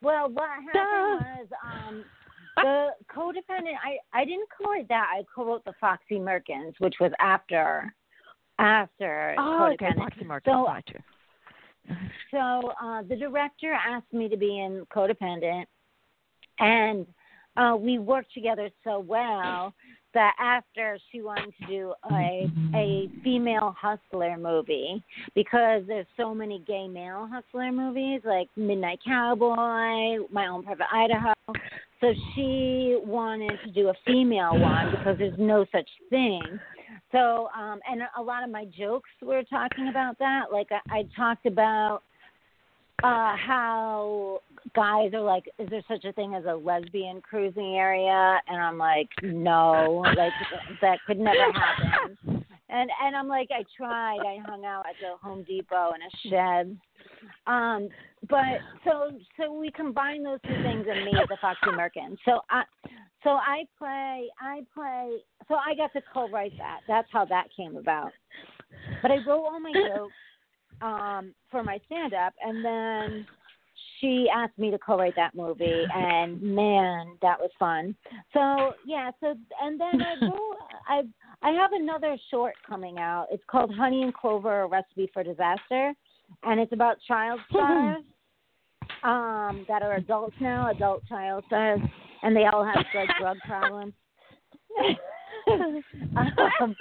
[0.00, 2.04] Well, what happened was um,
[2.56, 3.76] the codependent.
[3.84, 5.08] I I didn't co-write that.
[5.14, 7.94] I co-wrote the Foxy Merkins, which was after
[8.58, 9.98] after Oh, okay, codependent.
[9.98, 10.64] Foxy Merkin, So-.
[12.30, 15.66] So uh, the director asked me to be in codependent,
[16.58, 17.06] and
[17.56, 19.74] uh, we worked together so well
[20.14, 25.02] that after she wanted to do a a female hustler movie
[25.34, 31.32] because there's so many gay male hustler movies like Midnight Cowboy, My Own Private Idaho.
[32.00, 36.42] So she wanted to do a female one because there's no such thing.
[37.12, 40.46] So, um, and a lot of my jokes were talking about that.
[40.50, 42.02] Like I, I talked about
[43.02, 44.40] uh, how
[44.74, 48.40] guys are like, is there such a thing as a lesbian cruising area?
[48.46, 50.32] And I'm like, no, like
[50.80, 52.44] that could never happen.
[52.68, 54.20] And and I'm like, I tried.
[54.20, 56.78] I hung out at the Home Depot in a shed.
[57.46, 57.88] Um,
[58.30, 62.16] but so so we combine those two things and me, the Foxy Merkin.
[62.24, 62.62] So I
[63.24, 65.18] so I play I play
[65.48, 66.80] so I got to co-write that.
[66.88, 68.12] That's how that came about.
[69.02, 70.12] But I wrote all my jokes
[70.82, 73.26] um for my stand up and then
[74.00, 77.94] she asked me to co-write that movie and man that was fun.
[78.32, 80.56] So yeah so and then i wrote
[80.88, 81.02] i
[81.42, 83.26] i have another short coming out.
[83.30, 85.92] It's called honey and clover a recipe for disaster
[86.42, 88.04] and it's about child stars
[89.04, 91.80] um that are adults now adult child stars
[92.22, 93.92] and they all have like drug problems.
[96.60, 96.76] Um,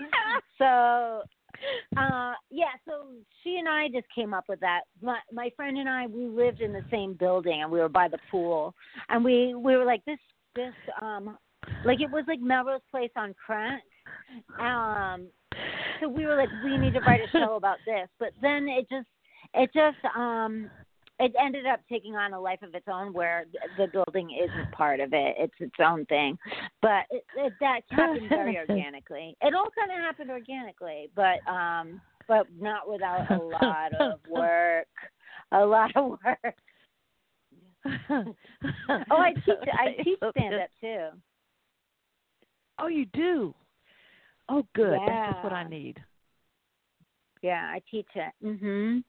[0.57, 1.23] so
[1.97, 3.07] uh yeah so
[3.43, 4.81] she and i just came up with that.
[5.01, 8.07] My my friend and i we lived in the same building and we were by
[8.07, 8.73] the pool.
[9.09, 10.19] And we we were like this
[10.55, 11.37] this um
[11.85, 13.83] like it was like melrose place on crack
[14.59, 15.27] um
[15.99, 18.09] so we were like we need to write a show about this.
[18.19, 19.07] But then it just
[19.53, 20.69] it just um
[21.21, 23.45] it ended up taking on a life of its own where
[23.77, 25.35] the building isn't part of it.
[25.37, 26.37] It's its own thing.
[26.81, 29.37] But it, it, that happened very organically.
[29.41, 34.87] It all kind of happened organically but um but not without a lot of work.
[35.51, 36.55] A lot of work.
[39.09, 41.07] Oh i teach i teach stand up too.
[42.79, 43.53] Oh, you do.
[44.49, 44.99] Oh, good.
[45.07, 45.97] That's just what I need.
[47.41, 48.31] yeah i teach it.
[48.43, 49.03] Mhm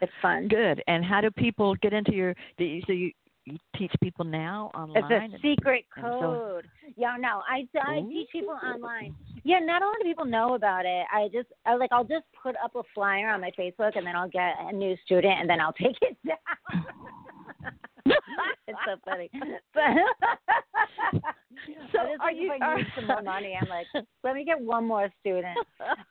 [0.00, 0.82] it's fun Good.
[0.86, 2.34] And how do people get into your?
[2.58, 3.12] Do you, so you
[3.44, 5.22] you teach people now online?
[5.22, 6.68] It's a secret and so- code.
[6.96, 8.08] yeah, no, I, I Ooh.
[8.08, 9.14] teach people online.
[9.42, 11.04] Yeah, not a lot of people know about it.
[11.12, 14.14] I just I, like I'll just put up a flyer on my Facebook, and then
[14.14, 16.84] I'll get a new student, and then I'll take it down.
[18.66, 19.30] it's so funny.
[19.74, 19.82] But
[21.92, 23.86] So I just are like, you- if I need some more money, I'm like,
[24.24, 25.56] let me get one more student.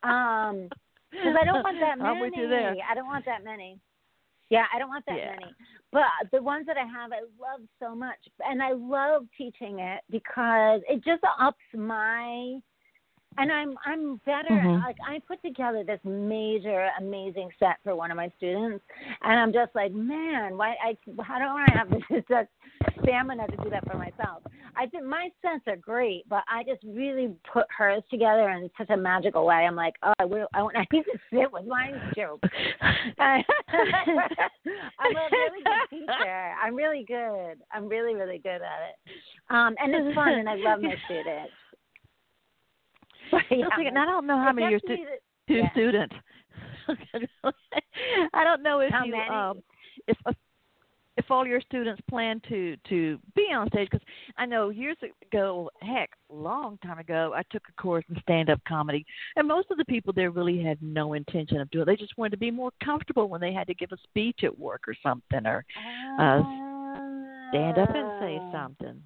[0.03, 0.69] Um,
[1.11, 2.09] because I don't want that many.
[2.15, 2.75] I'm with you there.
[2.89, 3.79] I don't want that many.
[4.49, 5.31] Yeah, I don't want that Yeah.
[5.31, 5.53] many.
[5.91, 10.01] But the ones that I have, I love so much, and I love teaching it
[10.09, 12.59] because it just ups my.
[13.37, 14.49] And I'm I'm better.
[14.49, 14.83] Mhm.
[14.83, 18.83] Like I put together this major, amazing set for one of my students,
[19.21, 22.47] and I'm just like, man, why I how don't I have this
[23.01, 24.43] stamina to do that for myself?
[24.75, 28.89] I think my sets are great, but I just really put hers together in such
[28.89, 29.55] a magical way.
[29.65, 30.47] I'm like, oh, I will.
[30.53, 32.47] I, want, I need to sit with my jokes.
[32.81, 33.43] I'm
[35.15, 36.53] a really good teacher.
[36.63, 37.61] I'm really good.
[37.71, 38.95] I'm really, really good at it.
[39.49, 41.53] Um, and it's fun, and I love my students.
[43.51, 44.97] Yeah, and I don't know how many your stu-
[45.47, 45.71] two yeah.
[45.71, 46.15] students.
[48.33, 49.29] I don't know if How you many?
[49.29, 49.61] um
[50.07, 50.17] if
[51.17, 54.05] if all your students plan to to be on stage because
[54.37, 54.97] I know years
[55.31, 59.05] ago, heck, long time ago, I took a course in stand up comedy,
[59.35, 61.83] and most of the people there really had no intention of doing.
[61.83, 61.85] it.
[61.85, 64.57] They just wanted to be more comfortable when they had to give a speech at
[64.57, 65.65] work or something, or
[66.19, 66.41] uh,
[67.51, 68.51] stand up and say Ah.
[68.51, 69.01] something.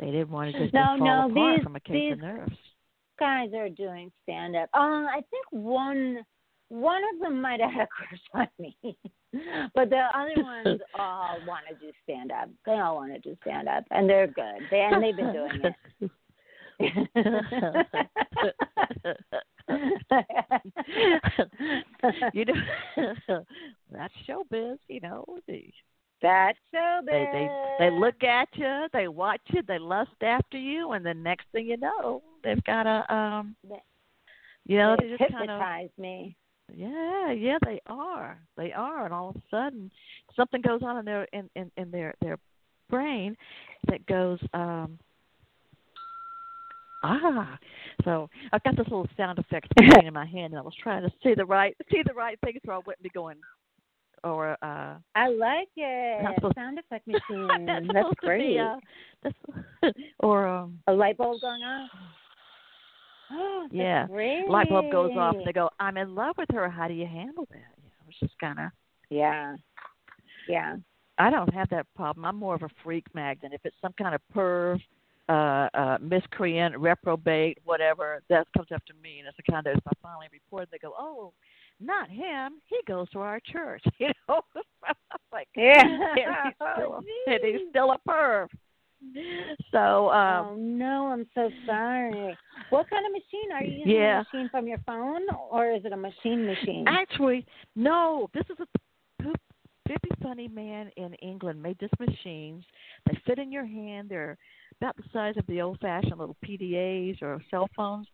[0.00, 2.18] They didn't want to just No, fall no, apart these- from a case these- of
[2.20, 2.56] nerves.
[3.20, 4.68] Guys are doing stand up.
[4.74, 6.24] Uh, I think one
[6.70, 8.74] one of them might have had a crush on me,
[9.74, 12.48] but the other ones all want to do stand up.
[12.64, 14.62] They all want to do stand up, and they're good.
[14.70, 15.74] They and they've been doing it.
[22.32, 22.54] you know,
[23.92, 24.78] that's showbiz.
[24.88, 25.26] You know,
[26.22, 27.48] That's so they they
[27.78, 31.66] they look at you, they watch you, they lust after you, and the next thing
[31.66, 33.56] you know, they've got a um,
[34.66, 36.36] you know, they They just kind of me.
[36.74, 38.38] yeah, yeah, they are.
[38.56, 39.90] They are, and all of a sudden,
[40.36, 42.38] something goes on in their in in, in their their
[42.90, 43.36] brain
[43.88, 44.98] that goes um
[47.02, 47.58] ah.
[48.04, 49.72] So I've got this little sound effect
[50.04, 52.58] in my hand, and I was trying to see the right see the right thing,
[52.66, 53.38] so I wouldn't be going
[54.24, 56.54] or uh I like it.
[56.54, 57.66] Sound effect machine.
[57.66, 58.58] that's That's supposed be, great.
[58.58, 58.76] uh,
[59.22, 61.90] that's, or um A light bulb going off.
[63.32, 64.08] Oh, Yeah.
[64.08, 64.48] great.
[64.48, 66.68] light bulb goes off, and they go, "I'm in love with her.
[66.68, 68.70] How do you handle that?" You know, it's just kind of
[69.08, 69.54] Yeah.
[70.48, 70.76] Yeah.
[71.18, 72.24] I don't have that problem.
[72.24, 73.52] I'm more of a freak magnet.
[73.54, 74.80] If it's some kind of perv,
[75.28, 79.20] uh, uh, miscreant, reprobate, whatever, that comes after me.
[79.20, 81.32] And it's the kind that if I finally report, they go, "Oh,
[81.80, 82.54] not him.
[82.66, 84.40] He goes to our church." You know,
[85.32, 85.82] like, Yeah.
[85.84, 88.48] and he's still, a, and he's still a perv.
[89.72, 92.36] So, um, oh no, I'm so sorry.
[92.68, 93.92] What kind of machine are you using?
[93.92, 94.20] Yeah.
[94.20, 96.84] A machine from your phone, or is it a machine machine?
[96.86, 98.28] Actually, no.
[98.34, 99.36] This is a poop,
[99.88, 102.64] Bippy Funny man in England made this machines.
[103.06, 104.08] They fit in your hand.
[104.08, 104.36] They're
[104.80, 108.06] about the size of the old-fashioned little PDAs or cell phones.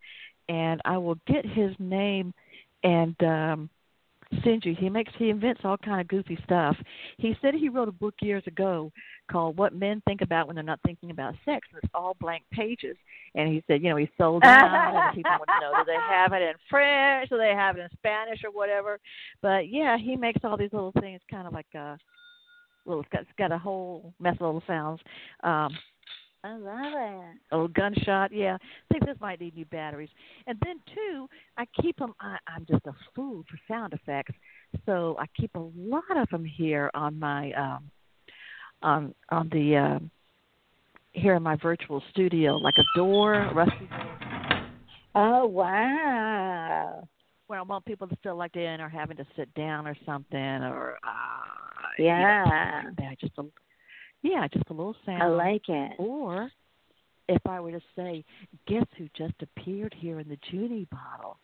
[0.49, 2.33] And I will get his name
[2.83, 3.69] and um
[4.43, 4.75] send you.
[4.77, 6.75] He makes he invents all kind of goofy stuff.
[7.17, 8.91] He said he wrote a book years ago
[9.31, 11.67] called What Men Think About When They're Not Thinking About Sex.
[11.71, 12.97] And it's all blank pages.
[13.35, 15.85] And he said, you know, he sold it out and people want to know do
[15.85, 18.99] they have it in French, do they have it in Spanish or whatever.
[19.41, 21.97] But yeah, he makes all these little things kind of like a
[22.85, 24.99] little it's got, it's got a whole mess of little sounds.
[25.43, 25.77] Um
[26.47, 27.37] I love it.
[27.51, 28.31] a little gunshot.
[28.31, 30.09] Yeah, I think this might need new batteries.
[30.47, 31.27] And then two,
[31.57, 32.13] I keep them.
[32.21, 34.33] I, I'm just a fool for sound effects,
[34.85, 37.91] so I keep a lot of them here on my um,
[38.81, 40.11] on on the um,
[41.11, 44.61] here in my virtual studio, like a door, a rusty door,
[45.15, 47.07] Oh wow.
[47.47, 49.95] where I want people to feel like they're in or having to sit down or
[50.05, 52.83] something, or uh, Yeah.
[52.83, 53.43] you know, yeah, just a
[54.23, 55.21] yeah, just a little sound.
[55.23, 55.93] I like it.
[55.97, 56.49] Or
[57.29, 58.23] if I were to say,
[58.67, 61.37] guess who just appeared here in the Judy bottle?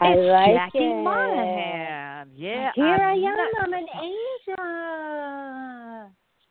[0.00, 1.04] I it's like Jackie it.
[1.04, 2.30] Monahan.
[2.34, 4.64] Yeah, Here I I'm not- I'm an angel.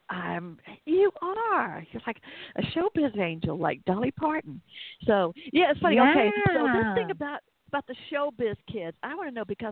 [0.10, 0.58] I'm.
[0.86, 1.86] You are.
[1.92, 2.22] You're like
[2.58, 4.62] a showbiz angel, like Dolly Parton.
[5.06, 6.00] So yeah, it's funny.
[6.00, 9.72] Okay, so this thing about about the showbiz kids, I want to know because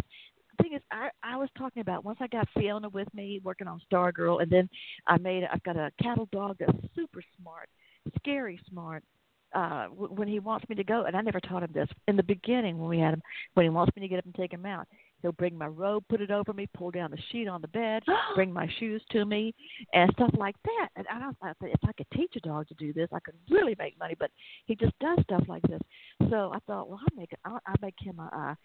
[0.62, 3.82] thing is, I I was talking about once I got Fiona with me working on
[3.92, 4.70] Stargirl, and then
[5.08, 7.70] I made I've got a cattle dog that's super smart,
[8.18, 9.04] scary smart.
[9.52, 12.16] Uh, w- when he wants me to go, and I never taught him this in
[12.16, 13.22] the beginning when we had him.
[13.56, 14.86] When he wants me to get up and take him out,
[15.24, 18.04] he'll bring my robe, put it over me, pull down the sheet on the bed,
[18.36, 19.56] bring my shoes to me,
[19.94, 20.90] and stuff like that.
[20.96, 23.20] And I don't I thought if I could teach a dog to do this, I
[23.22, 24.16] could really make money.
[24.20, 24.30] But
[24.68, 25.82] he just does stuff like this.
[26.30, 27.32] So I thought, well, I'll make.
[27.44, 28.52] I'll, I'll make him a.
[28.52, 28.56] Uh,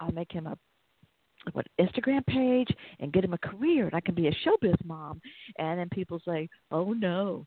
[0.00, 0.58] I'll make him a
[1.52, 2.68] what Instagram page
[3.00, 5.20] and get him a career, and I can be a showbiz mom.
[5.58, 7.46] And then people say, "Oh no,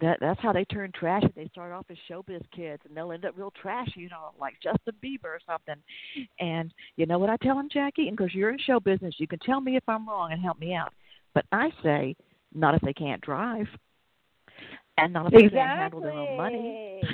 [0.00, 1.28] that that's how they turn trashy.
[1.34, 4.54] They start off as showbiz kids, and they'll end up real trashy, you know, like
[4.62, 5.82] Justin Bieber or something."
[6.38, 8.08] And you know what I tell them, Jackie?
[8.08, 10.58] And because you're in show business, you can tell me if I'm wrong and help
[10.58, 10.92] me out.
[11.34, 12.14] But I say,
[12.54, 13.66] not if they can't drive,
[14.98, 17.02] and not if they can't handle their own money.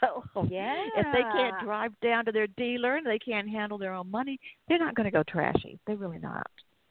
[0.00, 0.84] So Yeah.
[0.96, 4.38] if they can't drive down to their dealer and they can't handle their own money,
[4.68, 5.78] they're not going to go trashy.
[5.86, 6.46] They're really not.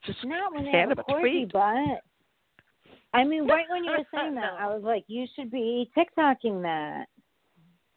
[0.05, 2.01] Just Not when they have a a corgi butt.
[3.13, 6.63] I mean, right when you were saying that, I was like, you should be TikToking
[6.63, 7.05] that.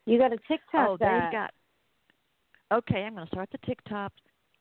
[0.05, 1.23] You got oh, to TikTok oh, that.
[1.25, 1.51] they've got.
[2.73, 4.13] Okay, I'm going to start the TikTok.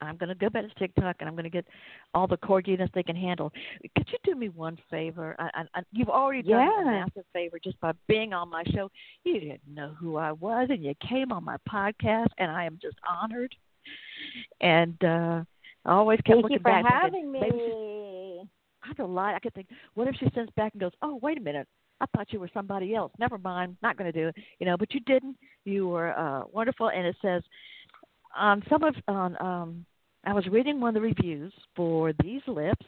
[0.01, 1.65] I'm going to go back to TikTok and I'm going to get
[2.13, 3.51] all the corginess they can handle.
[3.95, 5.35] Could you do me one favor?
[5.39, 6.99] I, I, I, you've already done me a Yeah.
[7.05, 8.89] massive favor just by being on my show.
[9.23, 12.77] You didn't know who I was, and you came on my podcast, and I am
[12.81, 13.55] just honored.
[14.61, 15.43] And uh
[15.85, 16.83] I always kept Thank looking you for back.
[16.83, 18.41] thinking, having me.
[18.83, 19.33] I to lie.
[19.35, 21.67] I could think, what if she sends back and goes, "Oh, wait a minute,
[22.01, 23.11] I thought you were somebody else.
[23.19, 25.37] Never mind, not going to do it." You know, but you didn't.
[25.63, 27.43] You were uh, wonderful, and it says
[28.35, 29.41] on some of on.
[29.41, 29.85] um
[30.27, 32.85] I was reading one of the reviews for These Lips,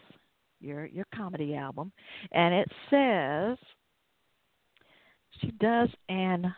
[0.60, 1.92] your your comedy album,
[2.32, 3.58] and it says
[5.42, 6.54] she does an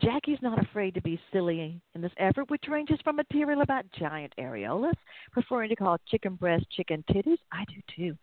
[0.00, 4.32] Jackie's not afraid to be silly in this effort, which ranges from material about giant
[4.38, 4.94] areolas,
[5.32, 7.38] preferring to call chicken breast chicken titties.
[7.50, 8.16] I do too.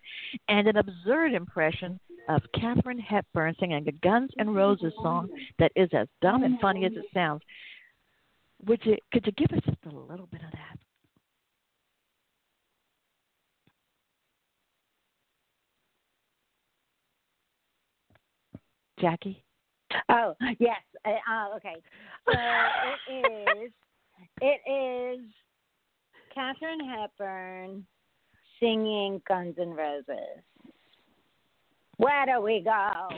[0.48, 2.00] And an absurd impression
[2.30, 5.30] of Katharine Hepburn singing a Guns N' Roses song
[5.60, 7.42] that is as dumb and funny as it sounds.
[8.66, 10.80] Would you could you give us just a little bit of that?
[19.00, 19.44] Jackie?
[20.10, 20.82] Oh yes.
[21.06, 21.76] Uh, uh, okay.
[22.26, 22.34] So
[23.10, 23.72] it is.
[24.42, 25.20] It is
[26.34, 27.86] Katharine Hepburn
[28.60, 30.44] singing Guns N' Roses.
[31.98, 33.10] Where do we go?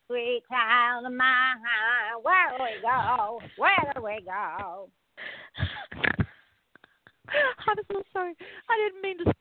[0.06, 1.56] sweet child of mine.
[2.22, 3.40] Where do we go?
[3.56, 4.90] Where do we go?
[7.30, 8.34] I'm so sorry.
[8.68, 9.32] I didn't mean to.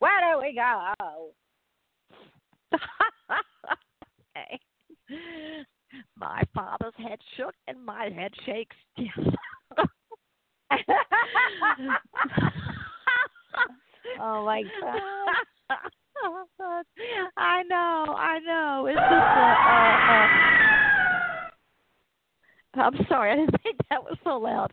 [0.00, 0.94] Where do we go?
[4.36, 4.60] okay.
[6.14, 8.76] My father's head shook and my head shakes.
[8.98, 9.18] Yes.
[14.20, 15.00] oh my god.
[17.36, 18.86] I know, I know.
[18.86, 20.26] It's just a, uh, uh,
[22.74, 24.72] I'm sorry, I didn't think that was so loud.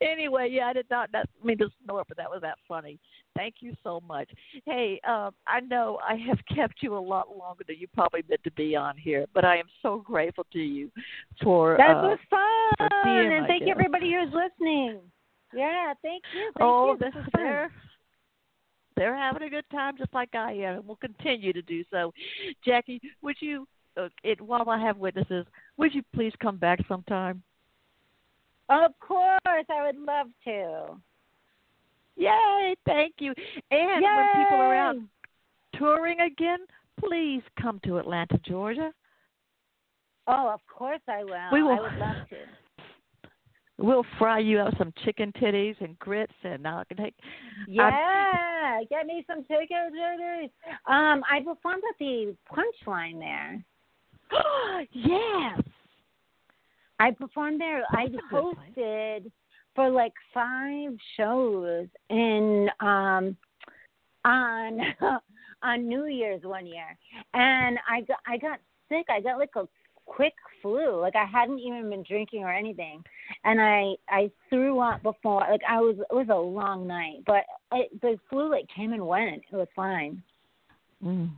[0.00, 2.98] Anyway, yeah, I did not, not mean to snort, but that was that funny.
[3.36, 4.30] Thank you so much.
[4.66, 8.42] Hey, um, I know I have kept you a lot longer than you probably meant
[8.44, 10.90] to be on here, but I am so grateful to you
[11.42, 12.88] for That uh, was fun.
[13.04, 15.00] being And thank you everybody who's listening.
[15.54, 16.50] Yeah, thank you.
[16.56, 16.98] Thank oh, you.
[16.98, 17.30] This they're, fun.
[17.34, 17.70] they're
[18.96, 22.12] they're having a good time just like I am, and will continue to do so.
[22.64, 25.46] Jackie, would you, uh, it, while I have witnesses,
[25.78, 27.42] would you please come back sometime?
[28.68, 31.00] Of course, I would love to.
[32.16, 32.76] Yay!
[32.84, 33.32] Thank you.
[33.70, 34.16] And Yay!
[34.16, 34.96] when people are out
[35.76, 36.58] touring again,
[37.02, 38.92] please come to Atlanta, Georgia.
[40.26, 41.50] Oh, of course I will.
[41.52, 42.36] We will- I would love to.
[43.82, 47.14] We'll fry you up some chicken titties and grits, and I can take.
[47.66, 50.50] Yeah, get me some chicken titties.
[50.86, 53.64] Um, I performed at the Punchline there.
[54.92, 55.60] yes.
[56.98, 57.82] I performed there.
[57.90, 58.68] I That's a good place.
[58.76, 59.32] hosted
[59.74, 63.36] for like five shows in um
[64.26, 64.80] on
[65.62, 66.96] on New Year's one year,
[67.32, 68.60] and I got I got
[68.90, 69.06] sick.
[69.08, 69.66] I got like a
[70.10, 71.00] quick flu.
[71.00, 73.02] Like I hadn't even been drinking or anything,
[73.44, 75.46] and I I threw up before.
[75.48, 79.06] Like I was it was a long night, but it, the flu like came and
[79.06, 79.42] went.
[79.50, 80.22] It was fine.
[81.04, 81.30] Mm.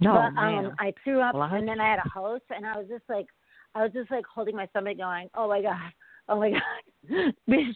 [0.00, 0.66] No, but man.
[0.66, 3.04] um I threw up I and then I had a host and I was just
[3.08, 3.26] like
[3.74, 5.92] I was just like holding my stomach going, Oh my god,
[6.28, 6.60] oh my god
[7.12, 7.74] oh, between,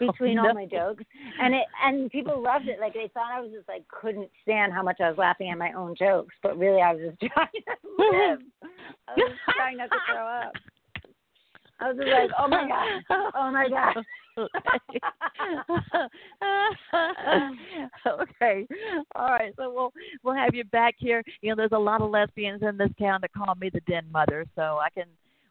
[0.00, 0.48] between Oh, no.
[0.48, 1.04] all my jokes.
[1.40, 2.80] And it and people loved it.
[2.80, 5.58] Like they thought I was just like couldn't stand how much I was laughing at
[5.58, 8.38] my own jokes, but really I was just trying to live.
[9.08, 10.52] I was trying not to throw up.
[11.80, 13.02] I was just like, Oh my god,
[13.34, 14.04] oh my god.
[18.06, 18.66] okay.
[19.14, 19.52] All right.
[19.56, 21.22] So we'll we'll have you back here.
[21.42, 24.06] You know, there's a lot of lesbians in this town that call me the den
[24.10, 25.04] mother, so I can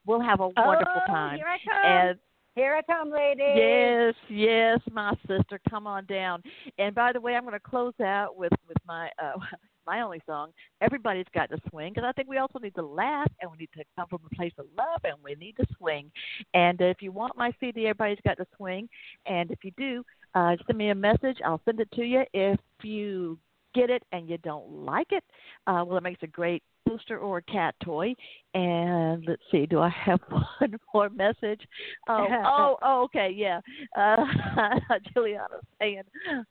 [0.07, 1.37] we'll have a wonderful oh, time.
[1.37, 1.85] Here I come.
[1.85, 2.19] And
[2.55, 3.55] here I come, ladies.
[3.55, 6.41] yes, yes, my sister, come on down.
[6.77, 9.33] And by the way, I'm going to close out with with my uh
[9.87, 10.51] my only song.
[10.81, 13.69] Everybody's got to swing because I think we also need to laugh and we need
[13.77, 16.11] to come from a place of love and we need to swing.
[16.53, 18.87] And if you want my CD, everybody's got to swing.
[19.25, 20.03] And if you do,
[20.35, 21.37] uh, send me a message.
[21.43, 22.23] I'll send it to you.
[22.33, 23.39] If you
[23.73, 25.23] get it and you don't like it,
[25.67, 28.13] uh, well, it makes a great booster or a cat toy.
[28.53, 30.19] And let's see, do I have
[30.59, 31.61] one more message?
[32.07, 33.61] Oh, oh, oh okay, yeah.
[33.97, 34.25] Uh,
[35.13, 36.03] Juliana's saying,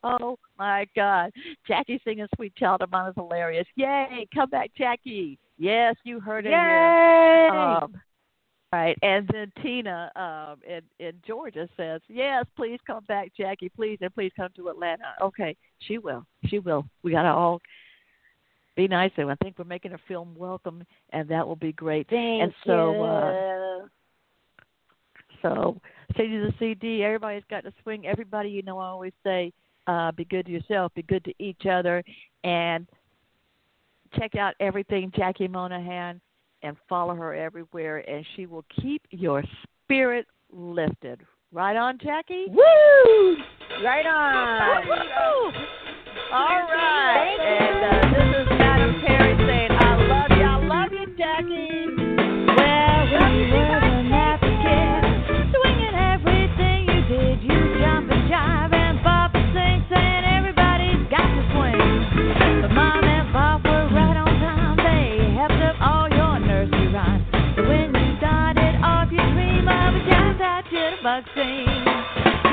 [0.03, 1.31] "Oh my God,
[1.67, 4.27] Jackie singing "Sweet Child of Mine" is hilarious." Yay!
[4.33, 5.37] Come back, Jackie.
[5.57, 6.51] Yes, you heard it.
[6.51, 7.49] Yay!
[7.51, 7.93] Um,
[8.73, 13.99] right, and then Tina um, in in Georgia says, "Yes, please come back, Jackie, please,
[14.01, 15.55] and please come to Atlanta." Okay,
[15.87, 16.25] she will.
[16.47, 16.85] She will.
[17.03, 17.61] We gotta all
[18.75, 22.07] be nice, and I think we're making a film welcome, and that will be great.
[22.09, 23.03] Thank and so, you.
[23.03, 23.87] uh,
[25.41, 25.81] so
[26.15, 28.05] CD to the CD, everybody's got to swing.
[28.07, 29.51] Everybody, you know, I always say,
[29.87, 32.03] uh, be good to yourself, be good to each other,
[32.43, 32.87] and
[34.17, 36.21] check out everything Jackie Monahan
[36.63, 39.43] and follow her everywhere, and she will keep your
[39.83, 41.21] spirit lifted.
[41.51, 42.45] Right on, Jackie?
[42.47, 43.37] Woo!
[43.83, 44.87] Right on.
[44.87, 45.51] Woo!
[46.31, 47.35] All right.
[47.37, 47.61] Thank.
[47.61, 48.50] And uh, this is
[51.21, 52.01] stocking.
[53.21, 54.01] You were the
[55.53, 58.97] swinging everything you did, you jump and jive and
[59.35, 62.61] and sing, saying everybody's got to swing.
[62.65, 64.77] But mom and pop were right on time.
[64.81, 67.25] They helped up all your nursery rhymes.
[67.55, 70.01] So when you started off your dream of a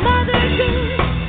[0.05, 1.28] Mother Goose.